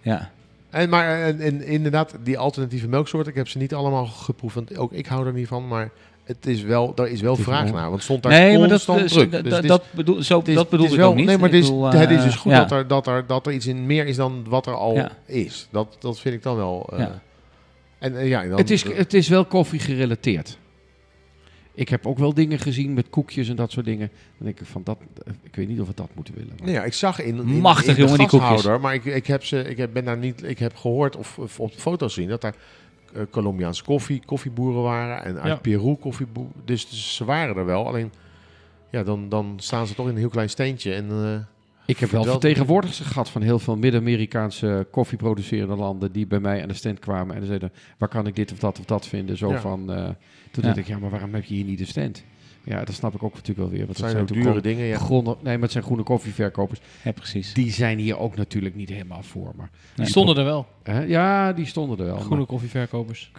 Ja. 0.02 0.30
En, 0.70 0.88
maar 0.88 1.20
en, 1.22 1.40
en 1.40 1.66
inderdaad, 1.66 2.14
die 2.22 2.38
alternatieve 2.38 2.88
melksoorten, 2.88 3.30
ik 3.30 3.36
heb 3.38 3.48
ze 3.48 3.58
niet 3.58 3.74
allemaal 3.74 4.06
geproefd, 4.06 4.54
want 4.54 4.78
ook 4.78 4.92
ik 4.92 5.06
hou 5.06 5.26
er 5.26 5.32
niet 5.32 5.48
van, 5.48 5.68
maar 5.68 5.90
het 6.26 6.46
is 6.46 6.62
wel, 6.62 6.94
daar 6.94 7.08
is 7.08 7.20
wel 7.20 7.36
is 7.36 7.42
vraag 7.42 7.72
naar, 7.72 7.90
want 7.90 8.02
stond 8.02 8.22
daar 8.22 8.32
Nee, 8.32 8.58
maar 8.58 8.68
dat, 8.68 8.84
constant 8.84 9.08
druk. 9.08 9.32
dat, 9.32 9.44
Dus 9.44 9.66
dat, 9.68 9.80
is- 9.80 9.86
bedoel, 9.90 10.22
zo, 10.22 10.42
is- 10.44 10.54
dat 10.54 10.68
bedoel 10.68 10.86
is 10.86 10.92
ik 10.92 10.98
wel, 10.98 11.08
ook 11.10 11.14
niet. 11.16 11.26
Nee, 11.26 11.36
maar 11.38 11.48
het 11.50 11.58
is, 11.58 11.66
bedoel, 11.66 11.84
het 11.84 12.10
is 12.10 12.16
eh, 12.16 12.24
dus 12.24 12.34
goed 12.34 12.52
ja. 12.52 12.58
dat, 12.58 12.70
er, 12.72 12.86
dat, 12.86 13.06
er, 13.06 13.26
dat 13.26 13.46
er 13.46 13.52
iets 13.52 13.66
in 13.66 13.86
meer 13.86 14.06
is 14.06 14.16
dan 14.16 14.44
wat 14.48 14.66
er 14.66 14.74
al 14.74 14.94
Ja. 14.94 15.10
is. 15.26 15.68
Dat, 15.70 15.96
dat 15.98 16.20
vind 16.20 16.34
ik 16.34 16.42
dan 16.42 16.56
wel... 16.56 16.88
eh, 16.92 16.98
Ja. 16.98 17.20
En 17.98 18.16
eh, 18.18 18.28
ja, 18.28 18.42
dan, 18.44 18.58
het, 18.58 18.70
is, 18.70 18.82
het 18.94 19.14
is 19.14 19.28
wel 19.28 19.44
koffie 19.44 19.80
gerelateerd. 19.80 20.58
Ik 21.74 21.88
heb 21.88 22.06
ook 22.06 22.18
wel 22.18 22.34
dingen 22.34 22.58
gezien 22.58 22.94
met 22.94 23.10
koekjes 23.10 23.48
en 23.48 23.56
dat 23.56 23.70
soort 23.70 23.86
dingen. 23.86 24.08
Dan 24.36 24.46
denk 24.46 24.60
ik 24.60 24.66
van, 24.66 24.80
dat, 24.84 24.98
ik 25.42 25.56
weet 25.56 25.68
niet 25.68 25.80
of 25.80 25.86
we 25.86 25.92
dat 25.94 26.08
moeten 26.14 26.34
willen. 26.34 26.52
Nee, 26.62 26.72
ja, 26.74 26.84
ik 26.84 26.92
zag 26.92 27.20
in, 27.20 27.36
in, 27.36 27.44
Machtig, 27.60 27.96
in 27.96 28.02
jongen, 28.02 28.18
die 28.18 28.28
koekjes. 28.28 28.66
maar 28.80 28.94
ik, 28.94 29.04
ik, 29.04 29.26
heb 29.26 29.44
ze, 29.44 29.62
ik 29.62 29.76
heb, 29.76 29.92
ben 29.92 30.04
daar 30.04 30.16
niet, 30.16 30.42
ik 30.42 30.58
heb 30.58 30.76
gehoord 30.76 31.16
of, 31.16 31.38
of 31.38 31.60
op 31.60 31.72
foto's 31.76 32.14
zien 32.14 32.28
dat 32.28 32.40
daar 32.40 32.54
Colombiaanse 33.30 33.84
koffie, 33.84 34.22
koffieboeren 34.26 34.82
waren 34.82 35.24
en 35.24 35.36
uit 35.40 35.46
Ja. 35.52 35.56
Peru 35.56 35.94
koffieboeren. 35.94 36.52
Dus, 36.64 36.88
dus 36.88 37.14
ze 37.16 37.24
waren 37.24 37.56
er 37.56 37.64
wel, 37.64 37.86
alleen 37.86 38.12
ja, 38.90 39.02
dan, 39.02 39.28
dan 39.28 39.54
staan 39.56 39.86
ze 39.86 39.94
toch 39.94 40.06
in 40.06 40.12
een 40.12 40.18
heel 40.18 40.28
klein 40.28 40.50
steentje. 40.50 40.94
En, 40.94 41.10
eh, 41.10 41.38
Ik 41.86 41.98
heb 41.98 42.10
wel 42.10 42.24
vertegenwoordigers 42.24 43.00
gehad 43.08 43.30
van 43.30 43.42
heel 43.42 43.58
veel 43.58 43.76
Midden-Amerikaanse 43.76 44.86
koffieproducerende 44.90 45.76
landen 45.76 46.12
die 46.12 46.26
bij 46.26 46.40
mij 46.40 46.62
aan 46.62 46.68
de 46.68 46.74
stand 46.74 46.98
kwamen 46.98 47.36
en 47.36 47.46
zeiden, 47.46 47.72
waar 47.98 48.08
kan 48.08 48.26
ik 48.26 48.36
dit 48.36 48.52
of 48.52 48.58
dat 48.58 48.78
of 48.78 48.84
dat 48.84 49.06
vinden? 49.06 49.36
Zo 49.36 49.50
Ja. 49.50 49.60
van, 49.60 49.92
eh, 49.92 49.96
toen 50.04 50.14
Ja. 50.52 50.62
dacht 50.62 50.76
ik, 50.76 50.86
ja, 50.86 50.98
maar 50.98 51.10
waarom 51.10 51.34
heb 51.34 51.44
je 51.44 51.54
hier 51.54 51.64
niet 51.64 51.80
een 51.80 51.86
stand? 51.86 52.24
Ja, 52.68 52.84
dat 52.84 52.94
snap 52.94 53.14
ik 53.14 53.22
ook 53.22 53.32
natuurlijk 53.34 53.58
wel 53.58 53.68
weer. 53.68 53.86
Want 53.86 53.98
Dat 53.98 54.06
dat 54.06 54.10
zijn 54.16 54.26
zijn 54.28 54.42
dure 54.42 54.60
dingen. 54.60 54.84
Ja. 54.84 54.98
groene, 54.98 55.36
nee, 55.42 55.52
maar 55.54 55.62
het 55.62 55.70
zijn 55.72 55.84
groene 55.84 56.02
koffieverkopers. 56.02 56.80
Ja, 57.04 57.12
precies. 57.12 57.52
Die 57.54 57.70
zijn 57.70 57.98
hier 57.98 58.18
ook 58.18 58.36
natuurlijk 58.36 58.74
niet 58.74 58.88
helemaal 58.88 59.22
voor. 59.22 59.52
Maar, 59.56 59.70
Die 59.94 60.06
stonden 60.06 60.36
er 60.36 60.44
wel. 60.44 60.66
hè? 60.82 61.00
Ja, 61.02 61.52
die 61.52 61.66
stonden 61.66 61.98
er 61.98 62.04
wel. 62.04 62.16
Groene 62.18 62.36
maar 62.36 62.46
koffieverkopers. 62.46 63.32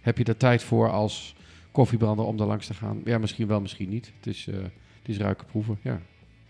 heb 0.00 0.18
je 0.18 0.24
er 0.24 0.36
tijd 0.36 0.62
voor 0.62 0.90
als 0.90 1.34
koffiebrander 1.72 2.24
om 2.24 2.36
daar 2.36 2.46
langs 2.46 2.66
te 2.66 2.74
gaan? 2.74 3.00
Ja, 3.04 3.18
misschien 3.18 3.46
wel, 3.46 3.60
misschien 3.60 3.88
niet. 3.88 4.12
Het 4.16 4.26
is, 4.26 4.46
eh 4.48 4.54
het 4.98 5.08
is 5.08 5.16
ruiken 5.18 5.46
proeven, 5.46 5.78
ja. 5.82 6.00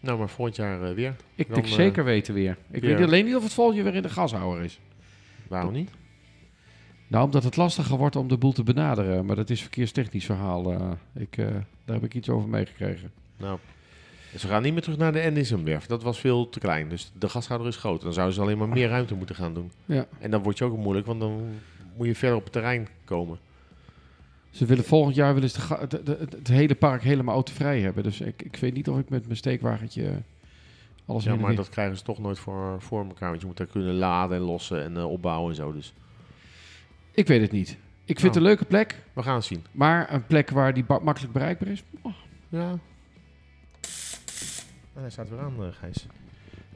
Nou, 0.01 0.19
maar 0.19 0.29
volgend 0.29 0.57
jaar 0.57 0.83
eh, 0.83 0.95
weer. 0.95 1.17
Ik 1.35 1.55
denk 1.55 1.67
eh, 1.67 1.73
zeker 1.73 2.05
weten 2.05 2.35
weer. 2.35 2.57
Ik 2.71 2.81
weer. 2.81 2.97
weet 2.97 3.07
alleen 3.07 3.25
niet 3.25 3.37
of 3.37 3.43
het 3.43 3.53
volgend 3.53 3.77
jaar 3.77 3.85
weer 3.85 3.95
in 3.95 4.03
de 4.03 4.09
gashouwer 4.09 4.63
is. 4.63 4.81
Waarom 5.49 5.73
niet? 5.73 5.91
Nou, 7.09 7.25
omdat 7.25 7.45
het 7.45 7.57
lastiger 7.57 7.97
wordt 7.97 8.17
om 8.17 8.29
de 8.29 8.37
boel 8.37 8.53
te 8.53 8.63
benaderen. 8.63 9.27
Maar 9.27 9.37
dat 9.37 9.51
is 9.51 9.61
verkeerstechnisch 9.61 10.25
verhaal. 10.25 10.73
eh. 10.73 10.91
ik, 11.15 11.37
eh, 11.37 11.47
daar 11.85 11.95
heb 11.95 12.05
ik 12.05 12.15
iets 12.15 12.29
over 12.29 12.49
meegekregen. 12.49 13.11
Nou, 13.37 13.59
ze 14.37 14.49
gaan 14.49 14.63
niet 14.63 14.73
meer 14.73 14.83
terug 14.83 14.99
naar 14.99 15.13
de 15.13 15.21
Endisumwerf. 15.21 15.87
Dat 15.87 16.03
was 16.03 16.21
veel 16.21 16.49
te 16.49 16.59
klein. 16.59 16.89
Dus 16.89 17.13
de 17.19 17.29
gashouder 17.29 17.69
is 17.69 17.77
groot. 17.77 18.01
Dan 18.03 18.13
zouden 18.13 18.35
ze 18.35 18.41
alleen 18.41 18.59
maar 18.59 18.69
meer 18.69 18.89
ruimte 18.89 19.15
moeten 19.15 19.35
gaan 19.37 19.55
doen. 19.55 19.71
Ja. 19.85 20.07
En 20.19 20.31
dan 20.31 20.43
wordt 20.43 20.59
je 20.59 20.65
ook 20.65 20.77
moeilijk, 20.77 21.07
want 21.07 21.21
dan 21.21 21.43
moet 21.97 22.07
je 22.07 22.15
verder 22.15 22.37
op 22.37 22.43
het 22.45 22.53
terrein 22.53 22.89
komen. 23.05 23.39
Ze 24.51 24.67
willen 24.67 24.85
volgend 24.85 25.15
jaar 25.15 25.35
willen 25.35 25.51
ze 25.51 25.57
de 25.57 25.63
ga- 25.63 25.87
de- 25.87 26.03
de- 26.03 26.17
het, 26.31 26.49
hele 26.49 26.75
park 26.75 27.03
helemaal 27.03 27.35
autovrij 27.35 27.81
hebben. 27.81 28.03
Dus 28.03 28.21
ik, 28.21 28.43
ik 28.43 28.57
weet 28.57 28.75
niet 28.75 28.89
of 28.89 28.99
ik 28.99 29.09
met 29.09 29.25
mijn 29.25 29.37
steekwagentje 29.37 30.07
eh, 30.09 30.15
alles 31.07 31.25
Ja, 31.25 31.37
maar 31.37 31.55
dat 31.55 31.69
krijgen 31.69 31.97
ze 31.97 32.03
toch 32.03 32.19
nooit 32.19 32.39
voor, 32.39 32.77
voor 32.83 33.05
elkaar. 33.05 33.29
Want 33.29 33.41
je 33.41 33.47
moet 33.47 33.57
daar 33.57 33.67
kunnen 33.67 33.95
laden 33.95 34.37
en 34.37 34.43
lossen 34.43 34.83
en 34.83 35.05
opbouwen 35.05 35.51
en 35.51 35.57
zo. 35.57 35.73
Dus 35.73 35.93
Ik 37.19 37.27
weet 37.27 37.41
het 37.41 37.53
niet. 37.53 37.77
Ik 38.05 38.21
vind 38.21 38.23
het 38.23 38.23
Nou. 38.23 38.37
een 38.37 38.43
leuke 38.43 38.65
plek. 38.65 38.97
we 39.13 39.23
gaan 39.23 39.35
het 39.35 39.45
zien. 39.45 39.65
Maar 39.73 40.13
een 40.13 40.27
plek 40.27 40.51
waar 40.51 40.75
die 40.75 40.85
makkelijk 41.03 41.33
bereikbaar 41.33 41.69
is. 41.69 41.83
Oh. 42.03 42.13
Ja. 42.49 42.71
Ah, 42.71 42.79
hij 45.01 45.11
staat 45.11 45.29
weer 45.29 45.41
aan, 45.41 45.55
eh, 45.59 45.69
Gijs. 45.73 46.07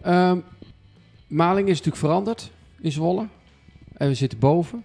Ehm, 0.00 0.38
Maling 1.26 1.68
is 1.68 1.76
natuurlijk 1.76 2.04
veranderd 2.04 2.50
in 2.80 2.92
Zwolle. 2.92 3.26
En 3.92 4.08
we 4.08 4.14
zitten 4.14 4.38
boven. 4.38 4.82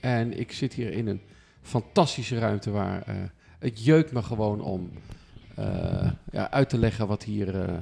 En 0.00 0.38
ik 0.38 0.52
zit 0.52 0.72
hier 0.72 0.92
in 0.92 1.06
een 1.06 1.20
fantastische 1.62 2.38
ruimte 2.38 2.70
waar 2.70 3.02
eh, 3.02 3.14
het 3.58 3.84
jeukt 3.84 4.12
me 4.12 4.22
gewoon 4.22 4.60
om 4.60 4.90
eh, 5.54 6.10
ja, 6.32 6.50
uit 6.50 6.68
te 6.68 6.78
leggen 6.78 7.06
wat, 7.06 7.22
hier, 7.22 7.60
eh, 7.60 7.78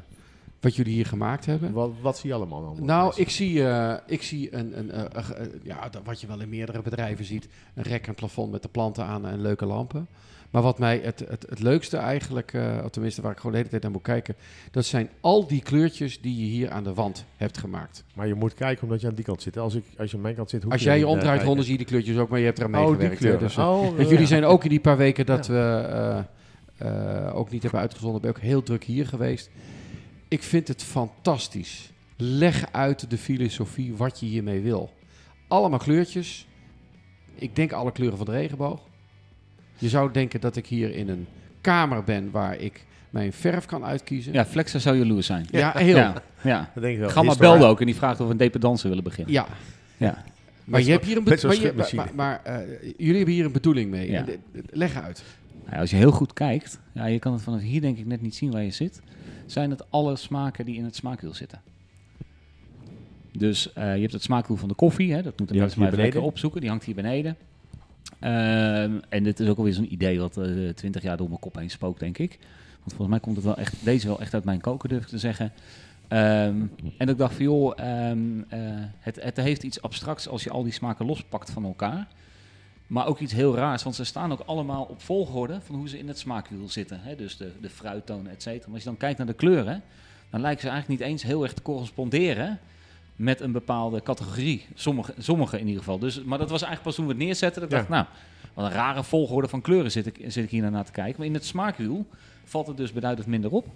wat 0.61 0.77
jullie 0.77 0.93
hier 0.93 1.07
gemaakt 1.07 1.47
hebben. 1.47 1.73
Wat, 1.73 1.91
wat 2.01 2.19
zie 2.19 2.29
je 2.29 2.35
allemaal 2.35 2.75
dan? 2.75 2.85
Nou, 2.85 3.13
ik 3.17 3.31
zie, 3.31 3.67
eh, 3.69 3.95
ik 4.07 4.23
zie 4.23 4.55
een, 4.55 4.79
een, 4.79 4.91
eh, 4.91 5.31
eh, 5.31 5.47
ja, 5.63 5.91
wat 6.05 6.21
je 6.21 6.27
wel 6.27 6.41
in 6.41 6.49
meerdere 6.49 6.83
bedrijven 6.83 7.25
ziet, 7.25 7.49
een 7.75 7.83
rek 7.83 8.07
en 8.07 8.15
plafond 8.15 8.53
met 8.53 8.63
de 8.63 8.69
planten 8.69 9.05
aan 9.05 9.27
en 9.27 9.41
leuke 9.41 9.67
lampen. 9.67 10.07
Maar 10.51 10.63
wat 10.63 10.79
mij 10.79 11.01
het, 11.05 11.25
het, 11.29 11.47
het 11.49 11.61
leukste 11.61 11.97
eigenlijk, 11.97 12.53
of 12.85 12.91
tenminste 12.91 13.23
waar 13.23 13.31
ik 13.31 13.37
gewoon 13.37 13.53
de 13.53 13.59
hele 13.59 13.71
tijd 13.71 13.83
naar 13.83 13.91
moet 13.91 14.03
kijken, 14.03 14.35
dat 14.71 14.85
zijn 14.85 15.09
al 15.21 15.47
die 15.47 15.63
kleurtjes 15.63 16.21
die 16.21 16.37
je 16.37 16.45
hier 16.45 16.71
aan 16.71 16.85
de 16.85 16.95
wand 16.95 17.25
hebt 17.37 17.59
gemaakt. 17.59 18.05
Maar 18.15 18.27
je 18.27 18.35
moet 18.35 18.55
kijken 18.55 18.83
omdat 18.85 19.01
je 19.01 19.07
aan 19.07 19.15
die 19.15 19.25
kant 19.25 19.43
zit. 19.43 19.59
Als, 19.59 19.75
ik, 19.75 19.85
als 19.99 20.11
je 20.11 20.17
aan 20.17 20.23
mijn 20.23 20.35
kant 20.35 20.51
zit, 20.51 20.71
Als 20.71 20.83
jij 20.83 20.99
je 20.99 21.07
omdraait 21.07 21.43
rond, 21.43 21.55
dan 21.55 21.65
zie 21.65 21.73
je 21.73 21.79
die 21.79 21.87
kleurtjes 21.87 22.17
ook, 22.17 22.29
maar 22.29 22.39
je 22.39 22.45
hebt 22.45 22.59
eraan 22.59 22.75
Oh, 22.75 22.81
die 22.81 22.91
meegewerkt. 22.91 23.19
kleuren. 23.19 23.41
Dus, 23.41 23.59
oh, 23.59 23.99
ja. 23.99 24.05
jullie 24.09 24.27
zijn 24.27 24.45
ook 24.45 24.63
in 24.65 24.71
die 24.71 24.81
paar 24.81 24.97
weken 24.97 25.27
dat 25.27 25.47
Ja. 25.47 26.29
we 26.79 27.31
ook 27.35 27.51
niet 27.51 27.63
hebben 27.63 27.81
uitgezonden, 27.81 28.21
ben 28.21 28.31
ik 28.31 28.37
ook 28.37 28.43
heel 28.43 28.63
druk 28.63 28.85
hier 28.85 29.07
geweest. 29.07 29.51
Ik 30.31 30.43
vind 30.43 30.69
het 30.69 30.83
fantastisch. 30.83 31.91
Leg 32.17 32.65
uit 32.73 33.11
de 33.11 33.19
filosofie 33.19 33.95
wat 33.97 34.21
je 34.21 34.27
hiermee 34.27 34.61
wil. 34.61 34.91
Allemaal 35.49 35.79
kleurtjes. 35.79 36.47
Ik 37.35 37.57
denk 37.57 37.73
alle 37.73 37.93
kleuren 37.93 38.17
van 38.17 38.27
de 38.27 38.33
regenboog. 38.33 38.81
Je 39.79 39.89
zou 39.89 40.13
denken 40.13 40.41
dat 40.41 40.57
ik 40.57 40.67
hier 40.67 40.95
in 40.95 41.09
een 41.09 41.27
kamer 41.61 42.05
ben 42.05 42.31
waar 42.31 42.57
ik 42.57 42.85
mijn 43.11 43.33
verf 43.33 43.67
kan 43.67 43.85
uitkiezen. 43.85 44.33
Ja, 44.33 44.45
Flexa 44.47 44.79
zou 44.79 44.97
jaloers 44.97 45.27
zijn. 45.27 45.47
ja 45.51 45.73
heel. 45.77 45.97
Ja. 46.43 46.71
Dat 46.75 46.83
denk 46.83 46.95
ik 46.95 47.01
wel. 47.01 47.09
Gamma 47.11 47.35
belde 47.37 47.65
ook 47.65 47.81
en 47.81 47.87
die 47.87 47.95
vraagt 47.95 48.21
of 48.21 48.27
we 48.27 48.33
een 48.33 48.39
dependance 48.39 48.89
willen 48.89 49.05
beginnen. 49.05 49.33
ja. 49.33 49.47
Ja. 49.97 50.25
Maar, 50.65 50.81
je 50.83 50.91
hebt 50.91 51.05
hier 51.05 51.17
een 51.17 51.23
maar, 51.25 51.61
je- 51.61 51.73
maar, 51.95 52.11
maar, 52.15 52.41
eh, 52.45 52.67
jullie 52.97 53.17
hebben 53.17 53.35
hier 53.35 53.45
een 53.45 53.53
bedoeling 53.53 53.91
mee. 53.91 54.11
Ja. 54.11 54.25
Leg 54.71 54.95
uit. 55.03 55.23
Nou 55.67 55.81
als 55.81 55.91
je 55.91 55.97
heel 55.97 56.11
goed 56.11 56.33
kijkt, 56.33 56.79
ja, 56.93 57.07
je 57.07 57.19
kan 57.19 57.33
het 57.33 57.43
vanaf 57.43 57.61
hier 57.61 57.81
denk 57.81 57.99
ik 57.99 58.07
net 58.07 58.23
niet 58.23 58.35
zien 58.35 58.51
waar 58.51 58.63
je 58.63 58.71
zit, 58.71 59.01
zijn 59.51 59.71
het 59.71 59.91
alle 59.91 60.17
smaken 60.17 60.65
die 60.65 60.77
in 60.77 60.85
het 60.85 60.97
smaakwiel 60.97 61.35
zitten. 61.35 61.61
Dus 63.33 63.73
eh, 63.73 63.95
je 63.95 64.01
hebt 64.01 64.13
het 64.13 64.23
smaakwiel 64.23 64.57
van 64.57 64.69
de 64.69 64.75
koffie, 64.75 65.13
hè, 65.13 65.23
dat 65.23 65.39
moeten 65.39 65.47
Die 65.47 65.61
mensen 65.61 65.81
maar 65.81 65.99
even 65.99 66.23
opzoeken, 66.23 66.61
die 66.61 66.71
hangt 66.71 66.85
hier 66.85 66.95
beneden. 66.95 67.37
Ehm, 68.19 68.99
en 69.09 69.23
dit 69.23 69.41
is 69.41 69.49
ook 69.49 69.59
alweer 69.59 69.73
zo'n 69.73 69.93
idee 69.93 70.21
wat 70.21 70.37
eh, 70.37 70.69
twintig 70.69 71.03
jaar 71.03 71.17
door 71.17 71.29
mijn 71.29 71.41
kop 71.41 71.57
heen 71.57 71.71
spookt, 71.71 72.01
denk 72.01 72.19
ik. 72.19 72.39
Want 72.79 72.89
volgens 72.89 73.09
mij 73.09 73.21
komt 73.21 73.37
het 73.37 73.45
wel 73.45 73.57
echt, 73.57 73.85
deze 73.85 74.07
wel 74.07 74.21
echt 74.21 74.35
uit 74.35 74.45
mijn 74.45 74.61
koken, 74.61 74.89
durf 74.89 75.03
ik 75.03 75.09
te 75.09 75.19
zeggen. 75.19 75.53
Ehm, 76.09 76.63
en 76.97 77.09
ik 77.09 77.19
dacht 77.19 77.35
van 77.35 77.45
joh, 77.45 77.73
ehm, 77.77 78.41
eh, 78.49 78.61
het, 78.99 79.23
het 79.23 79.37
heeft 79.37 79.63
iets 79.63 79.83
abstracts 79.83 80.29
als 80.29 80.45
je 80.45 80.51
al 80.51 80.63
die 80.63 80.73
smaken 80.73 81.07
lospakt 81.07 81.51
van 81.51 81.65
elkaar. 81.65 82.09
Maar 82.91 83.07
ook 83.07 83.19
iets 83.19 83.33
heel 83.33 83.55
raars, 83.57 83.83
want 83.83 83.95
ze 83.95 84.05
staan 84.05 84.33
ook 84.33 84.41
allemaal 84.47 84.83
op 84.83 85.03
volgorde 85.03 85.61
van 85.61 85.75
hoe 85.75 85.89
ze 85.89 85.99
in 85.99 86.09
het 86.09 86.19
smaakwiel 86.19 86.69
zitten. 86.69 87.01
Hè? 87.03 87.17
Dus 87.17 87.37
de, 87.37 87.53
de 87.61 87.71
fruittonen, 87.71 88.33
et 88.33 88.43
cetera. 88.43 88.65
Maar 88.65 88.75
als 88.75 88.83
je 88.83 88.89
dan 88.89 88.99
kijkt 88.99 89.19
naar 89.19 89.27
de 89.27 89.33
kleuren, 89.33 89.83
dan 90.31 90.41
lijken 90.41 90.61
ze 90.63 90.69
eigenlijk 90.69 91.01
niet 91.01 91.09
eens 91.11 91.23
heel 91.23 91.43
erg 91.43 91.53
te 91.53 91.63
corresponderen 91.63 92.59
met 93.17 93.41
een 93.41 93.53
bepaalde 93.53 94.03
categorie. 94.03 94.67
Sommige, 94.75 95.15
sommige 95.19 95.59
in 95.59 95.67
ieder 95.67 95.79
geval. 95.83 95.99
Dus, 95.99 96.23
maar 96.23 96.39
dat 96.39 96.51
was 96.51 96.63
eigenlijk 96.63 96.83
pas 96.83 96.95
toen 96.95 97.07
we 97.07 97.13
het 97.13 97.23
neerzetten. 97.23 97.61
Dat 97.63 97.71
ik 97.71 97.77
Ja. 97.77 97.83
dacht, 97.87 97.91
nou, 97.91 98.07
wat 98.55 98.65
een 98.65 98.73
rare 98.73 99.05
volgorde 99.05 99.49
van 99.49 99.61
kleuren 99.61 99.91
zit 99.91 100.07
ik, 100.07 100.17
zit 100.27 100.45
ik 100.45 100.51
hier 100.51 100.71
naar 100.71 100.85
te 100.85 100.93
kijken. 100.93 101.15
Maar 101.19 101.27
in 101.27 101.35
het 101.35 101.45
smaakwiel 101.45 102.07
valt 102.45 102.67
het 102.67 102.77
dus 102.77 102.93
beduidend 102.93 103.27
minder 103.27 103.51
op. 103.51 103.67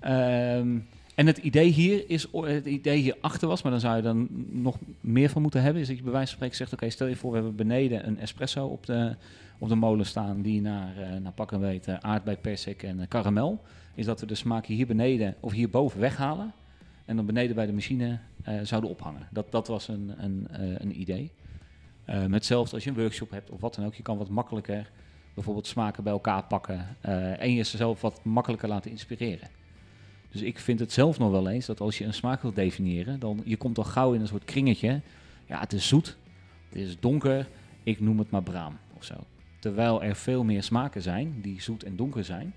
Ehm, 0.00 0.78
en 1.14 1.26
het 1.26 1.38
idee 1.38 1.68
hier 1.68 2.10
is, 2.10 2.26
het 2.32 2.66
idee 2.66 3.00
hierachter 3.00 3.48
was, 3.48 3.62
maar 3.62 3.72
dan 3.72 3.80
zou 3.80 3.96
je 3.96 4.02
dan 4.02 4.28
nog 4.50 4.78
meer 5.00 5.28
van 5.28 5.42
moeten 5.42 5.62
hebben, 5.62 5.82
is 5.82 5.88
dat 5.88 5.96
je 5.96 6.02
bij 6.02 6.12
wijze 6.12 6.26
van 6.26 6.36
spreken 6.36 6.56
zegt, 6.56 6.72
oké, 6.72 6.90
stel 6.90 7.06
je 7.06 7.16
voor, 7.16 7.30
we 7.30 7.36
hebben 7.36 7.56
beneden 7.56 8.06
een 8.06 8.18
espresso 8.18 8.66
op 8.66 8.86
de, 8.86 9.16
op 9.58 9.68
de 9.68 9.74
molen 9.74 10.06
staan, 10.06 10.42
die 10.42 10.60
naar, 10.60 10.98
eh 10.98 11.20
naar 11.20 11.32
pak 11.32 11.52
en 11.52 11.60
weet 11.60 11.88
uh, 11.88 11.96
aardbei, 12.00 12.36
persik 12.36 12.82
en 12.82 12.98
uh, 12.98 13.04
karamel. 13.08 13.62
Is 13.94 14.04
dat 14.04 14.20
we 14.20 14.26
de 14.26 14.34
smaakje 14.34 14.74
hier 14.74 14.86
beneden 14.86 15.34
of 15.40 15.52
hierboven 15.52 16.00
weghalen 16.00 16.52
en 17.04 17.16
dan 17.16 17.26
beneden 17.26 17.54
bij 17.54 17.66
de 17.66 17.72
machine 17.72 18.18
zouden 18.62 18.90
ophangen. 18.90 19.28
Dat, 19.30 19.52
dat 19.52 19.66
was 19.66 19.88
een, 19.88 20.12
een, 20.16 20.46
een 20.78 21.00
idee. 21.00 21.30
Met 22.04 22.30
hetzelfde 22.30 22.74
als 22.74 22.84
je 22.84 22.90
een 22.90 22.96
workshop 22.96 23.30
hebt 23.30 23.50
of 23.50 23.60
wat 23.60 23.74
dan 23.74 23.84
ook, 23.84 23.94
je 23.94 24.02
kan 24.02 24.18
wat 24.18 24.28
makkelijker 24.28 24.90
bijvoorbeeld 25.34 25.66
smaken 25.66 26.04
bij 26.04 26.12
elkaar 26.12 26.44
pakken 26.44 26.86
en 27.38 27.54
jezelf 27.54 28.00
wat 28.00 28.24
makkelijker 28.24 28.68
laten 28.68 28.90
inspireren. 28.90 29.48
Dus 30.34 30.42
ik 30.42 30.58
vind 30.58 30.80
het 30.80 30.92
zelf 30.92 31.18
nog 31.18 31.30
wel 31.30 31.48
eens 31.48 31.66
dat 31.66 31.80
als 31.80 31.98
je 31.98 32.04
een 32.04 32.14
smaak 32.14 32.42
wilt 32.42 32.54
definiëren, 32.54 33.20
dan 33.20 33.42
je 33.44 33.56
komt 33.56 33.78
al 33.78 33.84
gauw 33.84 34.12
in 34.12 34.20
een 34.20 34.26
soort 34.26 34.44
kringetje. 34.44 35.00
Ja, 35.46 35.60
het 35.60 35.72
is 35.72 35.88
zoet, 35.88 36.16
het 36.68 36.78
is 36.78 37.00
donker, 37.00 37.48
ik 37.82 38.00
noem 38.00 38.18
het 38.18 38.30
maar 38.30 38.42
braam 38.42 38.78
of 38.96 39.04
zo. 39.04 39.14
Terwijl 39.60 40.02
er 40.02 40.16
veel 40.16 40.44
meer 40.44 40.62
smaken 40.62 41.02
zijn 41.02 41.40
die 41.42 41.62
zoet 41.62 41.84
en 41.84 41.96
donker 41.96 42.24
zijn, 42.24 42.54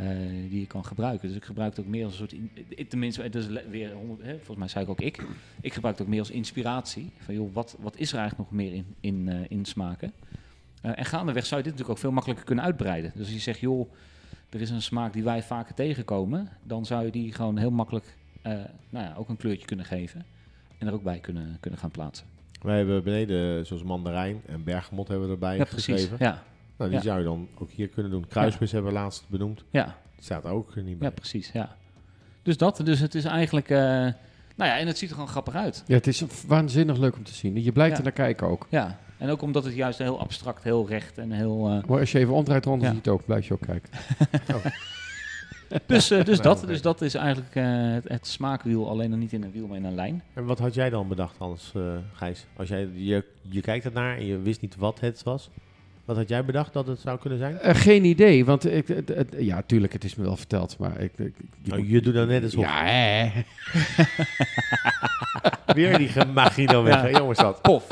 uh, 0.00 0.08
die 0.50 0.60
je 0.60 0.66
kan 0.66 0.84
gebruiken. 0.84 1.28
Dus 1.28 1.36
ik 1.36 1.44
gebruik 1.44 1.76
het 1.76 1.84
ook 1.84 1.90
meer 1.90 2.04
als 2.04 2.12
een 2.12 2.18
soort, 2.18 2.32
in, 2.68 2.88
tenminste, 2.88 3.22
het 3.22 3.34
is 3.34 3.46
weer, 3.46 3.96
hè, 4.20 4.34
volgens 4.34 4.58
mij 4.58 4.68
zei 4.68 4.84
ik 4.84 4.90
ook 4.90 5.00
ik, 5.00 5.26
ik 5.60 5.72
gebruik 5.72 5.94
het 5.94 6.04
ook 6.06 6.12
meer 6.12 6.20
als 6.20 6.30
inspiratie. 6.30 7.10
Van 7.18 7.34
joh, 7.34 7.54
wat, 7.54 7.76
wat 7.80 7.96
is 7.96 8.12
er 8.12 8.18
eigenlijk 8.18 8.50
nog 8.50 8.60
meer 8.60 8.72
in, 8.72 8.86
in, 9.00 9.46
in 9.48 9.64
smaken? 9.64 10.12
Uh, 10.82 10.98
en 10.98 11.04
gaandeweg 11.04 11.46
zou 11.46 11.56
je 11.56 11.62
dit 11.62 11.72
natuurlijk 11.72 11.90
ook 11.90 12.04
veel 12.04 12.12
makkelijker 12.12 12.46
kunnen 12.46 12.64
uitbreiden. 12.64 13.12
Dus 13.14 13.24
als 13.24 13.34
je 13.34 13.38
zegt, 13.38 13.60
joh, 13.60 13.90
er 14.54 14.60
is 14.60 14.70
een 14.70 14.82
smaak 14.82 15.12
die 15.12 15.22
wij 15.22 15.42
vaker 15.42 15.74
tegenkomen, 15.74 16.48
dan 16.62 16.86
zou 16.86 17.04
je 17.04 17.10
die 17.10 17.32
gewoon 17.32 17.58
heel 17.58 17.70
makkelijk 17.70 18.16
uh, 18.46 18.52
nou 18.90 19.04
ja, 19.04 19.14
ook 19.16 19.28
een 19.28 19.36
kleurtje 19.36 19.66
kunnen 19.66 19.86
geven 19.86 20.24
en 20.78 20.86
er 20.86 20.92
ook 20.92 21.02
bij 21.02 21.18
kunnen, 21.18 21.56
kunnen 21.60 21.80
gaan 21.80 21.90
plaatsen. 21.90 22.26
Wij 22.62 22.76
hebben 22.76 23.04
beneden, 23.04 23.66
zoals 23.66 23.82
mandarijn 23.82 24.40
en 24.46 24.64
bergamot 24.64 25.08
hebben 25.08 25.26
we 25.26 25.32
erbij 25.32 25.56
ja, 25.56 25.64
geschreven. 25.64 26.16
Ja. 26.20 26.42
Nou, 26.76 26.90
die 26.90 26.98
ja. 26.98 27.04
zou 27.04 27.18
je 27.18 27.24
dan 27.24 27.48
ook 27.58 27.70
hier 27.70 27.88
kunnen 27.88 28.10
doen. 28.12 28.26
Kruispus 28.26 28.70
ja. 28.70 28.74
hebben 28.74 28.92
we 28.94 28.98
laatst 28.98 29.28
benoemd. 29.28 29.64
Ja. 29.70 29.84
Die 30.14 30.24
staat 30.24 30.44
ook 30.44 30.76
niet 30.76 30.98
bij. 30.98 31.08
Ja, 31.08 31.14
precies, 31.14 31.52
ja. 31.52 31.76
Dus 32.42 32.56
dat, 32.56 32.80
dus 32.84 33.00
het 33.00 33.14
is 33.14 33.24
eigenlijk, 33.24 33.70
uh, 33.70 34.08
nou 34.54 34.70
ja, 34.70 34.78
en 34.78 34.86
het 34.86 34.98
ziet 34.98 35.08
er 35.08 35.14
gewoon 35.14 35.30
grappig 35.30 35.54
uit. 35.54 35.84
Ja, 35.86 35.94
het 35.94 36.06
is 36.06 36.24
waanzinnig 36.46 36.98
leuk 36.98 37.16
om 37.16 37.22
te 37.24 37.34
zien. 37.34 37.62
Je 37.62 37.72
blijft 37.72 37.90
Ja. 37.92 37.98
er 37.98 38.04
naar 38.04 38.12
kijken 38.12 38.46
ook. 38.46 38.66
Ja, 38.70 38.98
en 39.18 39.30
ook 39.30 39.42
omdat 39.42 39.64
het 39.64 39.74
juist 39.74 39.98
heel 39.98 40.20
abstract, 40.20 40.62
heel 40.62 40.88
recht 40.88 41.18
en 41.18 41.30
heel... 41.30 41.70
Uh, 41.76 41.84
Maar 41.88 41.98
als 42.00 42.12
je 42.12 42.18
even 42.18 42.34
omdraait 42.34 42.64
rond, 42.64 42.80
Ja. 42.82 42.86
zie 42.86 42.96
je 42.96 43.02
het 43.02 43.12
ook. 43.12 43.24
Blijf 43.24 43.46
je 43.46 43.54
ook 43.54 43.60
kijken. 43.60 43.90
dus 45.86 46.10
uh, 46.10 46.24
dus, 46.24 46.40
dat, 46.40 46.64
dus 46.66 46.82
dat 46.82 47.00
is 47.02 47.14
eigenlijk 47.14 47.54
uh, 47.54 47.64
het, 47.92 48.08
het 48.08 48.26
smaakwiel, 48.26 48.88
alleen 48.88 49.10
dan 49.10 49.18
niet 49.18 49.32
in 49.32 49.42
een 49.42 49.52
wiel, 49.52 49.66
maar 49.66 49.76
in 49.76 49.84
een 49.84 49.94
lijn. 49.94 50.22
En 50.34 50.44
wat 50.44 50.58
had 50.58 50.74
jij 50.74 50.90
dan 50.90 51.08
bedacht, 51.08 51.36
Hans, 51.38 51.72
uh, 51.76 51.82
Gijs? 52.12 52.46
Als 52.56 52.68
jij, 52.68 52.88
je, 52.92 53.24
je 53.42 53.60
kijkt 53.60 53.84
ernaar 53.84 54.16
en 54.16 54.26
je 54.26 54.38
wist 54.38 54.60
niet 54.60 54.76
wat 54.76 55.00
het 55.00 55.22
was. 55.22 55.50
Wat 56.04 56.16
had 56.16 56.28
jij 56.28 56.44
bedacht 56.44 56.72
dat 56.72 56.86
het 56.86 57.00
zou 57.00 57.18
kunnen 57.18 57.38
zijn? 57.38 57.58
Uh, 57.64 57.74
geen 57.74 58.04
idee, 58.04 58.44
want 58.44 58.66
ik, 58.66 58.88
het, 58.88 59.08
het, 59.08 59.34
ja, 59.38 59.62
tuurlijk, 59.66 59.92
het 59.92 60.04
is 60.04 60.14
me 60.14 60.24
wel 60.24 60.36
verteld, 60.36 60.78
maar 60.78 61.00
ik... 61.00 61.18
ik 61.18 61.34
je, 61.62 61.72
Oh, 61.72 61.88
je 61.88 62.00
doet 62.00 62.14
dan 62.14 62.26
net 62.26 62.42
alsof. 62.42 62.64
ja, 62.64 62.84
hè. 62.84 63.30
Weer 65.74 65.98
die 65.98 66.10
magie 66.34 66.66
dan 66.66 66.84
weg. 66.84 67.10
Ja. 67.10 67.18
Jongens, 67.18 67.38
dat. 67.38 67.62
Pof. 67.62 67.86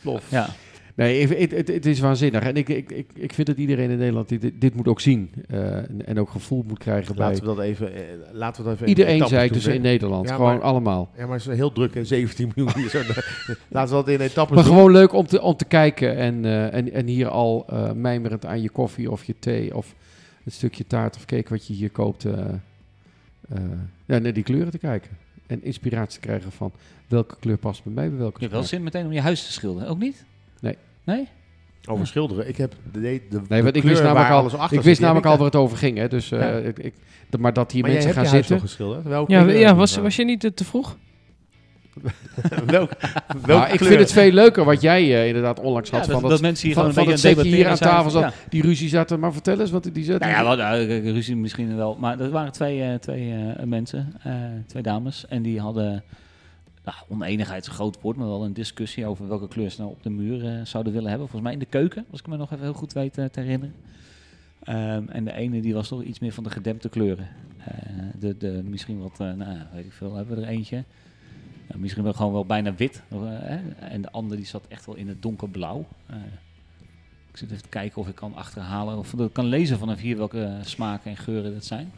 Plof. 0.00 0.30
Ja. 0.30 0.48
Nee, 0.94 1.26
het, 1.28 1.50
het, 1.50 1.68
het 1.68 1.86
is 1.86 2.00
waanzinnig. 2.00 2.42
En 2.42 2.56
ik, 2.56 2.68
ik, 2.68 2.90
ik, 2.92 3.10
ik 3.14 3.32
vind 3.32 3.46
dat 3.46 3.56
iedereen 3.56 3.90
in 3.90 3.98
Nederland 3.98 4.28
dit, 4.28 4.52
dit 4.60 4.74
moet 4.74 4.88
ook 4.88 5.00
zien. 5.00 5.30
eh, 5.48 5.76
en, 5.76 6.06
en 6.06 6.18
ook 6.20 6.30
gevoel 6.30 6.64
moet 6.66 6.78
krijgen 6.78 7.14
bij 7.16 7.26
Laten 7.26 7.40
we 7.42 7.54
dat 7.54 7.58
even... 7.64 7.94
eh, 7.94 8.02
laten 8.32 8.62
we 8.62 8.68
dat 8.68 8.76
even 8.76 8.88
iedereen, 8.88 9.26
zei 9.28 9.48
dus 9.48 9.66
in 9.66 9.80
Nederland. 9.80 10.28
Ja, 10.28 10.34
gewoon 10.34 10.52
maar- 10.52 10.62
allemaal. 10.62 11.10
Ja, 11.16 11.26
maar 11.26 11.38
het 11.38 11.46
is 11.48 11.56
heel 11.56 11.72
druk 11.72 11.94
en 11.96 12.06
17 12.06 12.52
miljoen 12.54 12.80
hier. 12.80 12.88
Zo, 12.90 12.98
laten 13.68 13.96
we 13.96 14.04
dat 14.04 14.08
in 14.08 14.20
etappes 14.20 14.54
Maar 14.56 14.64
doen. 14.64 14.74
gewoon 14.74 14.92
leuk 14.92 15.12
om 15.12 15.26
te, 15.26 15.42
om 15.42 15.56
te 15.56 15.64
kijken 15.64 16.16
en, 16.16 16.44
eh, 16.44 16.74
en, 16.74 16.92
en 16.92 17.06
hier 17.06 17.28
al 17.28 17.64
eh, 17.68 17.92
mijmerend 17.92 18.46
aan 18.46 18.62
je 18.62 18.70
koffie 18.70 19.10
of 19.10 19.24
je 19.24 19.34
thee 19.38 19.76
of 19.76 19.94
een 20.44 20.52
stukje 20.52 20.86
taart 20.86 21.16
of 21.16 21.24
cake 21.24 21.48
wat 21.48 21.66
je 21.66 21.72
hier 21.74 21.90
koopt, 21.90 22.24
eh, 22.24 22.32
eh, 23.48 23.60
ja, 24.06 24.18
naar 24.18 24.32
die 24.32 24.42
kleuren 24.42 24.70
te 24.70 24.78
kijken. 24.78 25.10
En 25.46 25.62
inspiratie 25.64 26.20
te 26.20 26.26
krijgen 26.26 26.52
van 26.52 26.72
welke 27.08 27.36
kleur 27.40 27.56
past 27.56 27.84
bij 27.84 27.92
mij, 27.92 28.08
bij 28.08 28.18
welke 28.18 28.34
Je 28.34 28.40
hebt 28.44 28.52
wel 28.52 28.62
zin 28.68 28.82
meteen 28.82 29.06
om 29.06 29.12
je 29.12 29.20
huis 29.20 29.46
te 29.46 29.52
schilderen, 29.52 29.88
ook 29.88 29.98
niet? 29.98 30.24
Nee. 30.60 30.76
Nee? 31.04 31.28
Over 31.88 32.06
schilderen. 32.06 32.48
Ik 32.48 32.56
heb 32.56 32.74
de, 32.92 33.00
de, 33.00 33.20
de 33.30 33.40
Nee, 33.48 33.62
want 33.62 33.76
ik 33.76 33.82
wist 33.82 34.02
namelijk 34.02 34.30
al, 34.30 34.38
alles 34.38 34.54
achter 34.54 34.78
ik 34.78 34.84
wist 34.84 35.00
namelijk 35.00 35.26
al 35.26 35.36
waar 35.36 35.44
het 35.46 35.56
over 35.56 35.76
ging. 35.76 35.98
Hè, 35.98 36.08
dus, 36.08 36.30
eh, 36.30 36.38
Ja. 36.40 36.48
ik, 36.56 36.78
ik, 36.78 36.94
de- 37.30 37.38
maar 37.38 37.52
dat 37.52 37.72
hier 37.72 37.82
Maar 37.82 37.90
mensen 37.90 38.12
gaan 38.12 38.26
zitten. 38.26 38.60
geschilderd? 38.60 39.04
Welke 39.04 39.32
Ja, 39.32 39.48
ja 39.48 39.74
was, 39.74 39.96
was 39.96 40.16
je 40.16 40.24
niet 40.24 40.40
te, 40.56 40.64
vroeg? 40.64 40.96
welke, 42.66 42.96
welke 43.26 43.46
Nou, 43.46 43.72
ik 43.72 43.78
vind 43.84 43.98
het 44.00 44.12
veel 44.12 44.32
leuker 44.32 44.64
wat 44.64 44.80
jij 44.80 45.02
eh, 45.02 45.26
inderdaad 45.26 45.60
onlangs 45.60 45.90
had. 45.90 46.00
Ja, 46.00 46.04
van 46.04 46.12
dat, 46.12 46.22
dat, 46.22 46.30
dat 46.30 46.40
mensen 46.40 46.66
hier 46.66 46.74
van, 46.74 46.92
van 46.92 47.02
een 47.02 47.08
dat 47.10 47.18
setje 47.18 47.42
hier 47.48 47.68
aan 47.68 47.76
tafel 47.76 48.10
zat. 48.10 48.34
Die 48.48 48.62
ruzie 48.62 48.88
zaten. 48.88 49.20
Maar 49.20 49.32
vertel 49.32 49.60
eens 49.60 49.70
wat 49.70 49.88
die 49.92 50.04
zat. 50.04 50.20
Nou 50.20 50.32
ja, 50.32 50.42
wel, 50.44 50.56
nou, 50.56 50.88
eh, 50.88 51.04
ruzie 51.12 51.36
misschien 51.36 51.76
wel. 51.76 51.96
Maar 52.00 52.20
er 52.20 52.30
waren 52.30 52.52
twee, 52.52 52.82
eh, 52.82 52.94
twee 52.94 53.32
eh, 53.32 53.64
mensen, 53.64 54.14
eh, 54.22 54.32
twee 54.66 54.82
dames. 54.82 55.24
En 55.28 55.42
die 55.42 55.60
hadden, 55.60 56.02
nou, 56.84 56.96
oneenigheid 57.08 57.62
is 57.62 57.68
een 57.68 57.74
groot 57.74 58.00
woord, 58.00 58.16
maar 58.16 58.26
wel 58.26 58.44
een 58.44 58.52
discussie 58.52 59.06
over 59.06 59.28
welke 59.28 59.48
kleur 59.48 59.70
ze 59.70 59.80
nou 59.80 59.92
op 59.92 60.02
de 60.02 60.10
muur 60.10 60.46
eh, 60.46 60.64
zouden 60.64 60.92
willen 60.92 61.08
hebben. 61.08 61.28
Volgens 61.28 61.50
mij 61.50 61.60
in 61.60 61.64
de 61.64 61.78
keuken, 61.78 62.04
als 62.10 62.20
ik 62.20 62.26
me 62.26 62.36
nog 62.36 62.52
even 62.52 62.64
heel 62.64 62.74
goed 62.74 62.92
weet 62.92 63.18
eh, 63.18 63.24
te 63.24 63.40
herinneren. 63.40 63.74
Ehm, 64.62 65.08
en 65.08 65.24
de 65.24 65.32
ene 65.32 65.60
die 65.60 65.74
was 65.74 65.88
toch 65.88 66.02
iets 66.02 66.18
meer 66.18 66.32
van 66.32 66.44
de 66.44 66.50
gedempte 66.50 66.88
kleuren. 66.88 67.28
Eh, 67.58 67.74
de, 68.18 68.36
de, 68.36 68.62
misschien 68.64 69.00
wat, 69.00 69.18
nou, 69.18 69.58
weet 69.72 69.84
ik 69.84 69.92
veel, 69.92 70.14
hebben 70.14 70.36
we 70.36 70.42
er 70.42 70.48
eentje. 70.48 70.84
Nou, 71.68 71.80
misschien 71.80 72.02
wel 72.02 72.12
gewoon 72.12 72.32
wel 72.32 72.46
bijna 72.46 72.74
wit. 72.74 73.02
en 73.78 74.02
de 74.02 74.10
andere 74.10 74.36
die 74.36 74.46
zat 74.46 74.64
echt 74.68 74.86
wel 74.86 74.94
in 74.94 75.08
het 75.08 75.22
donkerblauw. 75.22 75.86
Eh, 77.30 77.36
ik 77.36 77.36
zit 77.38 77.50
even 77.50 77.62
te 77.62 77.68
kijken 77.68 78.00
of 78.02 78.08
ik 78.08 78.14
kan 78.14 78.32
achterhalen 78.34 78.98
of 78.98 79.10
dat 79.16 79.26
ik 79.26 79.32
kan 79.32 79.44
lezen 79.46 79.78
vanaf 79.78 80.00
hier 80.00 80.16
welke 80.16 80.50
smaken 80.64 81.10
en 81.10 81.16
geuren 81.16 81.52
dat 81.54 81.64
zijn. 81.64 81.92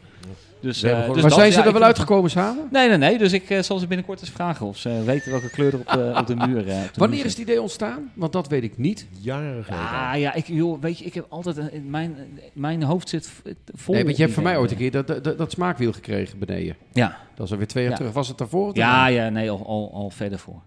Dus, 0.59 0.83
eh, 0.83 0.97
dus 0.97 1.07
maar 1.07 1.21
dat, 1.21 1.33
zijn 1.33 1.51
ze 1.51 1.59
ja, 1.59 1.65
er 1.65 1.73
wel 1.73 1.83
uitgekomen 1.83 2.29
samen? 2.29 2.67
Nee, 2.71 2.87
nee, 2.89 2.97
nee. 2.97 3.17
Dus 3.17 3.33
ik 3.33 3.49
eh, 3.49 3.61
zal 3.61 3.79
ze 3.79 3.87
binnenkort 3.87 4.21
eens 4.21 4.29
vragen 4.29 4.65
of 4.65 4.77
ze 4.77 5.03
weten 5.05 5.31
welke 5.31 5.49
kleur 5.49 5.73
er 5.73 5.79
op 5.79 5.87
de, 5.91 6.13
op 6.19 6.27
de 6.27 6.35
muur 6.35 6.67
eh, 6.67 6.75
op 6.77 6.93
de 6.93 6.99
Wanneer 6.99 7.17
muur 7.17 7.25
is 7.25 7.31
het 7.31 7.41
idee 7.41 7.61
ontstaan? 7.61 8.11
Want 8.13 8.31
dat 8.33 8.47
weet 8.47 8.63
ik 8.63 8.77
niet. 8.77 9.07
Jaren 9.19 9.63
geleden. 9.63 9.85
Ah 9.89 10.13
ja, 10.19 10.33
ik, 10.33 10.47
joh, 10.47 10.81
weet 10.81 10.97
je, 10.99 11.05
ik 11.05 11.13
heb 11.13 11.25
altijd 11.29 11.57
een- 11.57 11.71
in 11.73 11.89
mijn, 11.89 12.15
mijn 12.53 12.83
hoofd 12.83 13.09
zit 13.09 13.31
vol. 13.73 13.93
Nee, 13.93 14.03
want 14.03 14.15
je 14.15 14.21
hebt 14.23 14.35
van 14.35 14.43
mij 14.43 14.57
ooit 14.57 14.71
een 14.71 14.77
keer 14.77 14.91
dat, 14.91 15.07
dat, 15.07 15.37
dat 15.37 15.51
smaakwiel 15.51 15.91
gekregen 15.93 16.39
beneden. 16.39 16.75
Ja, 16.93 17.17
Dat 17.35 17.45
is 17.45 17.51
alweer 17.51 17.67
twee 17.67 17.83
jaar 17.83 17.91
Ja. 17.91 17.97
terug. 17.97 18.13
Was 18.13 18.27
het 18.27 18.37
daarvoor? 18.37 18.71
ja, 18.75 19.07
ja, 19.07 19.29
nee, 19.29 19.49
al, 19.49 19.65
al, 19.65 19.91
al 19.93 20.09
verder 20.09 20.39
voor. 20.39 20.61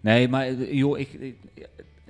Nee, 0.00 0.28
maar 0.28 0.46
eh, 0.46 0.72
joh, 0.72 0.98
ik, 0.98 1.12
ik- 1.12 1.36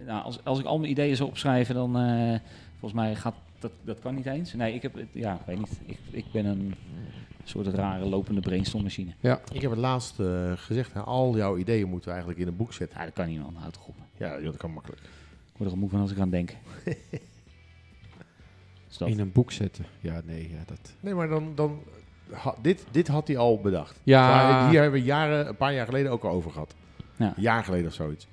nou, 0.06 0.24
als, 0.24 0.44
als 0.44 0.58
ik 0.58 0.64
al 0.64 0.78
mijn 0.78 0.90
ideeën 0.90 1.16
zou 1.16 1.28
opschrijven, 1.28 1.74
dan 1.74 1.96
eh, 1.98 2.38
volgens 2.78 3.00
mij 3.00 3.14
gaat 3.14 3.34
dat, 3.58 3.70
dat 3.82 3.98
kan 4.00 4.14
niet 4.14 4.26
eens. 4.26 4.52
Nee, 4.52 4.74
ik 4.74 4.82
heb, 4.82 4.94
het- 4.94 5.06
ja, 5.12 5.34
ik 5.34 5.40
weet 5.46 5.58
niet. 5.58 5.80
Ik, 5.86 5.98
ik 6.10 6.24
ben 6.32 6.44
een 6.44 6.74
soort 7.44 7.66
rare 7.66 8.04
lopende 8.04 8.40
brainstormmachine. 8.40 9.10
Ik 9.52 9.60
heb 9.62 9.70
het 9.70 9.80
laatst 9.80 10.20
eh, 10.20 10.52
gezegd, 10.56 10.92
hè, 10.92 11.00
al 11.00 11.36
jouw 11.36 11.56
ideeën 11.56 11.88
moeten 11.88 12.04
we 12.08 12.10
eigenlijk 12.14 12.40
in 12.42 12.46
een 12.48 12.56
boek 12.56 12.72
zetten. 12.72 12.98
Ja, 12.98 13.04
dat 13.04 13.14
kan 13.14 13.26
niet 13.28 13.40
man, 13.40 13.54
houd 13.56 13.72
toch 13.72 13.86
op. 13.86 13.94
Ja, 14.16 14.38
dat 14.40 14.56
kan 14.56 14.70
makkelijk. 14.72 15.02
Ik 15.52 15.58
word 15.60 15.70
er 15.70 15.78
moe 15.78 15.88
van 15.90 16.00
als 16.00 16.10
ik 16.10 16.18
aan 16.18 16.30
denk. 16.30 16.50
In 19.04 19.18
een 19.20 19.32
boek 19.32 19.52
zetten. 19.52 19.84
Ja, 20.00 20.20
nee, 20.24 20.50
ja, 20.50 20.58
dat... 20.66 20.94
Nee, 21.00 21.14
maar 21.14 21.28
dan... 21.28 21.52
dan 21.54 21.78
ha- 22.30 22.54
dit, 22.62 22.84
dit 22.90 23.08
had 23.08 23.26
hij 23.26 23.36
al 23.36 23.60
bedacht. 23.60 24.00
Ja. 24.02 24.68
Hier 24.70 24.80
hebben 24.82 25.00
we 25.00 25.06
jaren, 25.06 25.48
een 25.48 25.56
paar 25.56 25.74
jaar 25.74 25.86
geleden 25.86 26.10
ook 26.12 26.24
al 26.24 26.30
over 26.30 26.50
gehad. 26.50 26.74
Ja. 27.16 27.26
Een 27.36 27.42
jaar 27.42 27.64
geleden 27.64 27.86
of 27.86 27.92
zoiets. 27.92 28.26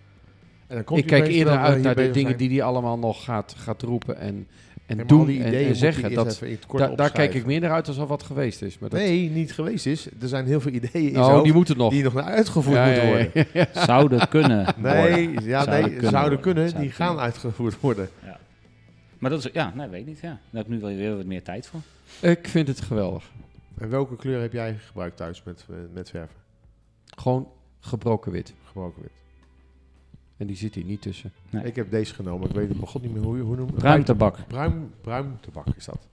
En 0.71 0.77
dan 0.77 0.85
komt 0.85 0.99
Ik 0.99 1.05
kijk 1.07 1.27
eerder 1.27 1.53
we 1.53 1.59
uit 1.59 1.81
naar 1.83 1.95
de 1.95 2.11
dingen 2.11 2.27
zijn. 2.37 2.37
die 2.37 2.49
hij 2.49 2.63
allemaal 2.63 2.97
nog 2.97 3.23
gaat, 3.23 3.55
gaat 3.57 3.81
roepen 3.81 4.17
en, 4.17 4.47
en 4.85 5.07
doen 5.07 5.25
die 5.25 5.43
en, 5.43 5.75
zeggen. 5.75 6.13
Dat, 6.13 6.41
da- 6.71 6.87
daar 6.95 7.11
kijk 7.11 7.33
ik 7.33 7.45
meer 7.45 7.59
naar 7.59 7.71
uit 7.71 7.87
als 7.87 7.97
al 7.99 8.07
wat 8.07 8.23
geweest 8.23 8.61
is. 8.61 8.79
Maar 8.79 8.89
dat, 8.89 8.99
Nee, 8.99 9.29
niet 9.29 9.53
geweest 9.53 9.85
is. 9.85 10.05
Er 10.21 10.27
zijn 10.27 10.45
heel 10.45 10.61
veel 10.61 10.71
ideeën 10.71 11.09
in 11.11 11.19
oh, 11.19 11.43
die 11.43 11.53
moeten 11.53 11.77
nog. 11.77 11.91
die 11.91 12.03
nog 12.03 12.13
naar 12.13 12.23
uitgevoerd 12.23 12.75
Ja, 12.77 12.85
moeten 12.85 13.05
worden. 13.07 13.29
ja, 13.33 13.45
ja. 13.53 13.85
Zouden 13.85 14.27
kunnen. 14.37 14.65
Nee, 14.77 14.97
worden. 15.27 15.43
ja, 15.45 15.63
Zouden 15.63 15.73
nee, 15.73 15.83
kunnen 15.83 16.09
zouden 16.09 16.21
worden. 16.21 16.39
kunnen. 16.39 16.63
Zouden 16.69 16.81
die 16.81 16.91
gaan 16.91 17.07
kunnen. 17.07 17.23
uitgevoerd 17.25 17.79
worden. 17.79 18.09
Maar 19.19 19.29
dat 19.29 19.45
is, 19.45 19.49
ja, 19.53 19.73
nee, 19.75 19.87
weet 19.87 19.99
ik 20.01 20.07
niet. 20.07 20.19
Ja. 20.19 20.27
Daar 20.29 20.39
heb 20.63 20.65
ik 20.65 20.69
nu 20.71 20.79
wel 20.79 20.95
weer 20.95 21.15
wat 21.15 21.25
meer 21.25 21.43
tijd 21.43 21.67
voor. 21.67 21.79
Ik 22.29 22.47
vind 22.47 22.67
het 22.67 22.81
geweldig. 22.81 23.31
En 23.77 23.89
welke 23.89 24.15
kleur 24.15 24.41
heb 24.41 24.53
jij 24.53 24.75
gebruikt 24.85 25.17
thuis 25.17 25.43
met, 25.43 25.65
eh, 25.69 25.75
met 25.93 26.09
verven? 26.09 26.35
Gewoon 27.17 27.47
gebroken 27.79 28.31
wit. 28.31 28.53
Gebroken 28.65 29.01
wit. 29.01 29.11
En 30.41 30.47
die 30.47 30.55
zit 30.55 30.75
hier 30.75 30.83
niet 30.83 31.01
tussen. 31.01 31.31
Nee. 31.49 31.63
Ik 31.63 31.75
heb 31.75 31.91
deze 31.91 32.13
genomen. 32.13 32.49
Ik 32.49 32.55
weet 32.55 32.69
het 32.69 32.77
god 32.87 33.01
niet 33.01 33.13
meer 33.13 33.23
hoe 33.23 33.37
je 33.37 33.43
hoe 33.43 33.55
noem 33.55 33.67
je 33.67 33.73
Bruin 33.73 34.03
tabak. 34.03 34.47
Bruin, 34.47 34.89
bruin 35.01 35.37
tabak 35.39 35.67
is 35.75 35.85
dat. 35.85 36.07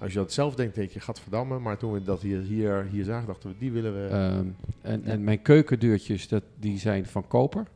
Als 0.00 0.12
je 0.12 0.18
dat 0.18 0.32
zelf 0.32 0.54
denkt, 0.54 0.74
denk 0.74 0.90
je, 0.90 1.00
gaat 1.00 1.20
verdammen. 1.20 1.62
Maar 1.62 1.76
toen 1.78 1.92
we 1.92 2.02
dat 2.02 2.22
hier, 2.22 2.40
hier, 2.40 2.86
hier 2.90 3.04
zagen, 3.04 3.26
dachten 3.26 3.50
we, 3.50 3.54
die 3.58 3.72
willen 3.72 4.02
we 4.02 4.08
Ehm, 4.08 4.46
en, 4.80 5.04
en 5.04 5.24
mijn 5.24 5.42
keukendeurtjes, 5.42 6.28
dat, 6.28 6.42
die 6.60 6.78
zijn 6.78 7.06
van 7.06 7.26
koper. 7.28 7.66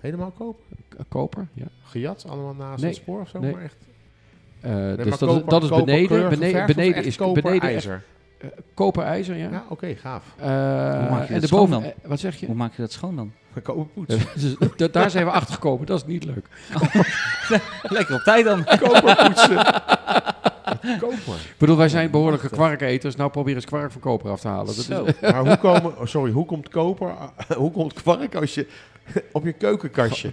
helemaal 0.00 0.30
kopen. 0.30 0.64
K- 0.88 0.96
koper, 1.08 1.48
ja. 1.52 1.66
Gejat, 1.82 2.24
allemaal 2.28 2.54
naast 2.54 2.80
Nee, 2.82 2.90
het 2.90 3.00
spoor 3.00 3.20
of 3.20 3.28
zo. 3.28 3.40
nee. 3.40 3.52
Maar 3.52 3.62
echt. 3.62 3.76
Eh, 4.60 4.70
Nee, 4.74 4.96
dus 4.96 5.04
maar 5.08 5.18
dat, 5.18 5.28
koper- 5.28 5.42
is, 5.44 5.48
dat 5.48 5.62
is 5.62 5.68
beneden. 5.84 6.28
Beneden, 6.28 6.66
beneden 6.66 7.04
is 7.04 7.16
koper 7.16 7.42
beneden 7.42 7.68
ijzer. 7.68 8.04
Eh, 8.40 8.48
koperijzer, 8.74 9.36
ja. 9.36 9.48
Ja, 9.50 9.64
oké, 9.68 9.94
gaaf. 9.94 10.24
Eh, 10.36 10.46
maak 11.10 11.20
je 11.22 11.26
en 11.26 11.32
dat 11.32 11.40
de 11.40 11.46
schoon 11.46 11.70
dan? 11.70 11.84
eh, 11.84 11.90
wat 12.04 12.20
zeg 12.20 12.36
je? 12.36 12.46
Hoe 12.46 12.54
maak 12.54 12.74
je 12.74 12.82
dat 12.82 12.92
schoon 12.92 13.16
dan? 13.16 13.32
Koperpoets. 13.62 14.14
Dus, 14.40 14.56
da- 14.76 14.88
daar 14.88 15.10
zijn 15.10 15.24
we 15.24 15.30
achter 15.30 15.54
gekomen. 15.54 15.86
Dat 15.86 15.98
is 16.00 16.06
niet 16.06 16.24
leuk. 16.24 16.46
Lekker 17.82 18.14
op 18.14 18.20
tijd 18.20 18.44
dan. 18.44 18.64
Koperpoetsen. 18.82 19.56
Koper. 21.00 21.34
Ik 21.34 21.54
bedoel, 21.58 21.76
wij 21.76 21.88
zijn 21.88 22.10
behoorlijke 22.10 22.48
kwarketers. 22.48 23.16
Nou, 23.16 23.30
probeer 23.30 23.54
eens 23.54 23.64
kwark 23.64 23.92
van 23.92 24.00
koper 24.00 24.30
af 24.30 24.40
te 24.40 24.48
halen. 24.48 24.66
Dat 24.66 24.76
is. 24.76 24.88
Maar 25.20 25.46
hoe, 25.46 25.56
komen, 25.56 25.98
oh, 25.98 26.06
sorry, 26.06 26.32
hoe 26.32 26.46
komt 26.46 26.68
koper, 26.68 27.12
hoe 27.56 27.70
komt 27.70 27.92
kwark 27.92 28.34
als 28.34 28.54
je 28.54 28.66
op 29.32 29.44
je 29.44 29.52
keukenkastje? 29.52 30.32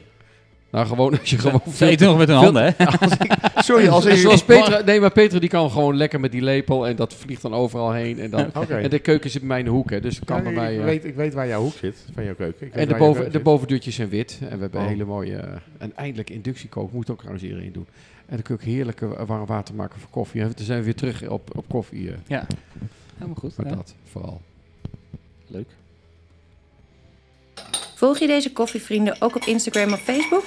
Nou, 0.69 0.85
gewoon 0.87 1.19
als 1.19 1.29
je 1.29 1.37
gewoon 1.37 1.61
Ze 1.73 1.97
veel... 1.97 2.07
nog 2.09 2.17
met 2.17 2.27
hun 2.27 2.37
handen, 2.37 2.63
hè? 2.77 2.85
Sorry, 3.61 3.87
als 3.87 4.05
ik... 4.05 4.15
Zoals 4.15 4.43
Petra, 4.43 4.81
nee, 4.81 4.99
maar 4.99 5.11
Petra 5.11 5.39
die 5.39 5.49
kan 5.49 5.71
gewoon 5.71 5.95
lekker 5.97 6.19
met 6.19 6.31
die 6.31 6.41
lepel 6.41 6.87
en 6.87 6.95
dat 6.95 7.13
vliegt 7.13 7.41
dan 7.41 7.53
overal 7.53 7.91
heen. 7.93 8.19
En, 8.19 8.29
dan, 8.29 8.45
Oké. 8.55 8.75
en 8.77 8.89
de 8.89 8.99
keuken 8.99 9.29
zit 9.29 9.39
bij 9.39 9.47
mij 9.49 9.59
in 9.59 9.65
de 9.65 9.71
hoek, 9.71 9.89
hè, 9.89 9.99
dus 10.01 10.15
het 10.15 10.25
kan 10.25 10.37
Ja, 10.37 10.43
bij 10.43 10.51
ik, 10.51 10.57
mij... 10.57 10.77
eh, 10.79 10.83
weet, 10.83 11.05
ik 11.05 11.15
weet 11.15 11.33
waar 11.33 11.47
jouw 11.47 11.61
hoek 11.61 11.73
zit, 11.73 12.05
van 12.13 12.23
jouw 12.23 12.35
keuken. 12.35 12.67
Ik 12.67 12.73
en 12.75 12.87
de, 12.87 12.93
boven, 12.93 13.05
keuken 13.13 13.25
de 13.25 13.31
zit. 13.37 13.43
bovendeurtjes 13.43 13.95
zijn 13.95 14.09
wit. 14.09 14.37
En 14.41 14.55
we 14.55 14.61
hebben 14.61 14.79
Oh. 14.79 14.85
een 14.85 14.91
hele 14.91 15.05
mooie... 15.05 15.35
eh, 15.37 15.51
en 15.77 15.91
eindelijk 15.95 16.29
inductiekook. 16.29 16.91
Moet 16.91 17.09
ook 17.09 17.17
trouwens 17.17 17.43
iedereen 17.45 17.71
doen. 17.71 17.87
En 18.25 18.33
dan 18.35 18.41
kun 18.41 18.55
ik 18.55 18.61
heerlijke 18.61 19.25
warm 19.25 19.45
water 19.45 19.75
maken 19.75 19.99
voor 19.99 20.09
koffie. 20.09 20.41
En 20.41 20.51
dan 20.55 20.65
zijn 20.65 20.79
we 20.79 20.85
weer 20.85 20.95
terug 20.95 21.27
op, 21.27 21.57
op 21.57 21.65
koffie. 21.69 22.09
eh, 22.09 22.15
Ja. 22.27 22.45
Helemaal 23.15 23.35
goed. 23.39 23.57
maar 23.57 23.67
ja. 23.67 23.75
dat 23.75 23.93
vooral. 24.11 24.41
Leuk. 25.47 25.67
Volg 27.97 28.19
je 28.19 28.27
deze 28.27 28.51
koffievrienden 28.53 29.21
ook 29.21 29.35
op 29.35 29.43
Instagram 29.43 29.93
of 29.93 30.01
Facebook? 30.01 30.43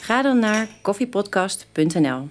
Ga 0.00 0.22
dan 0.22 0.38
naar 0.38 0.68
koffiepodcast.nl. 0.82 2.28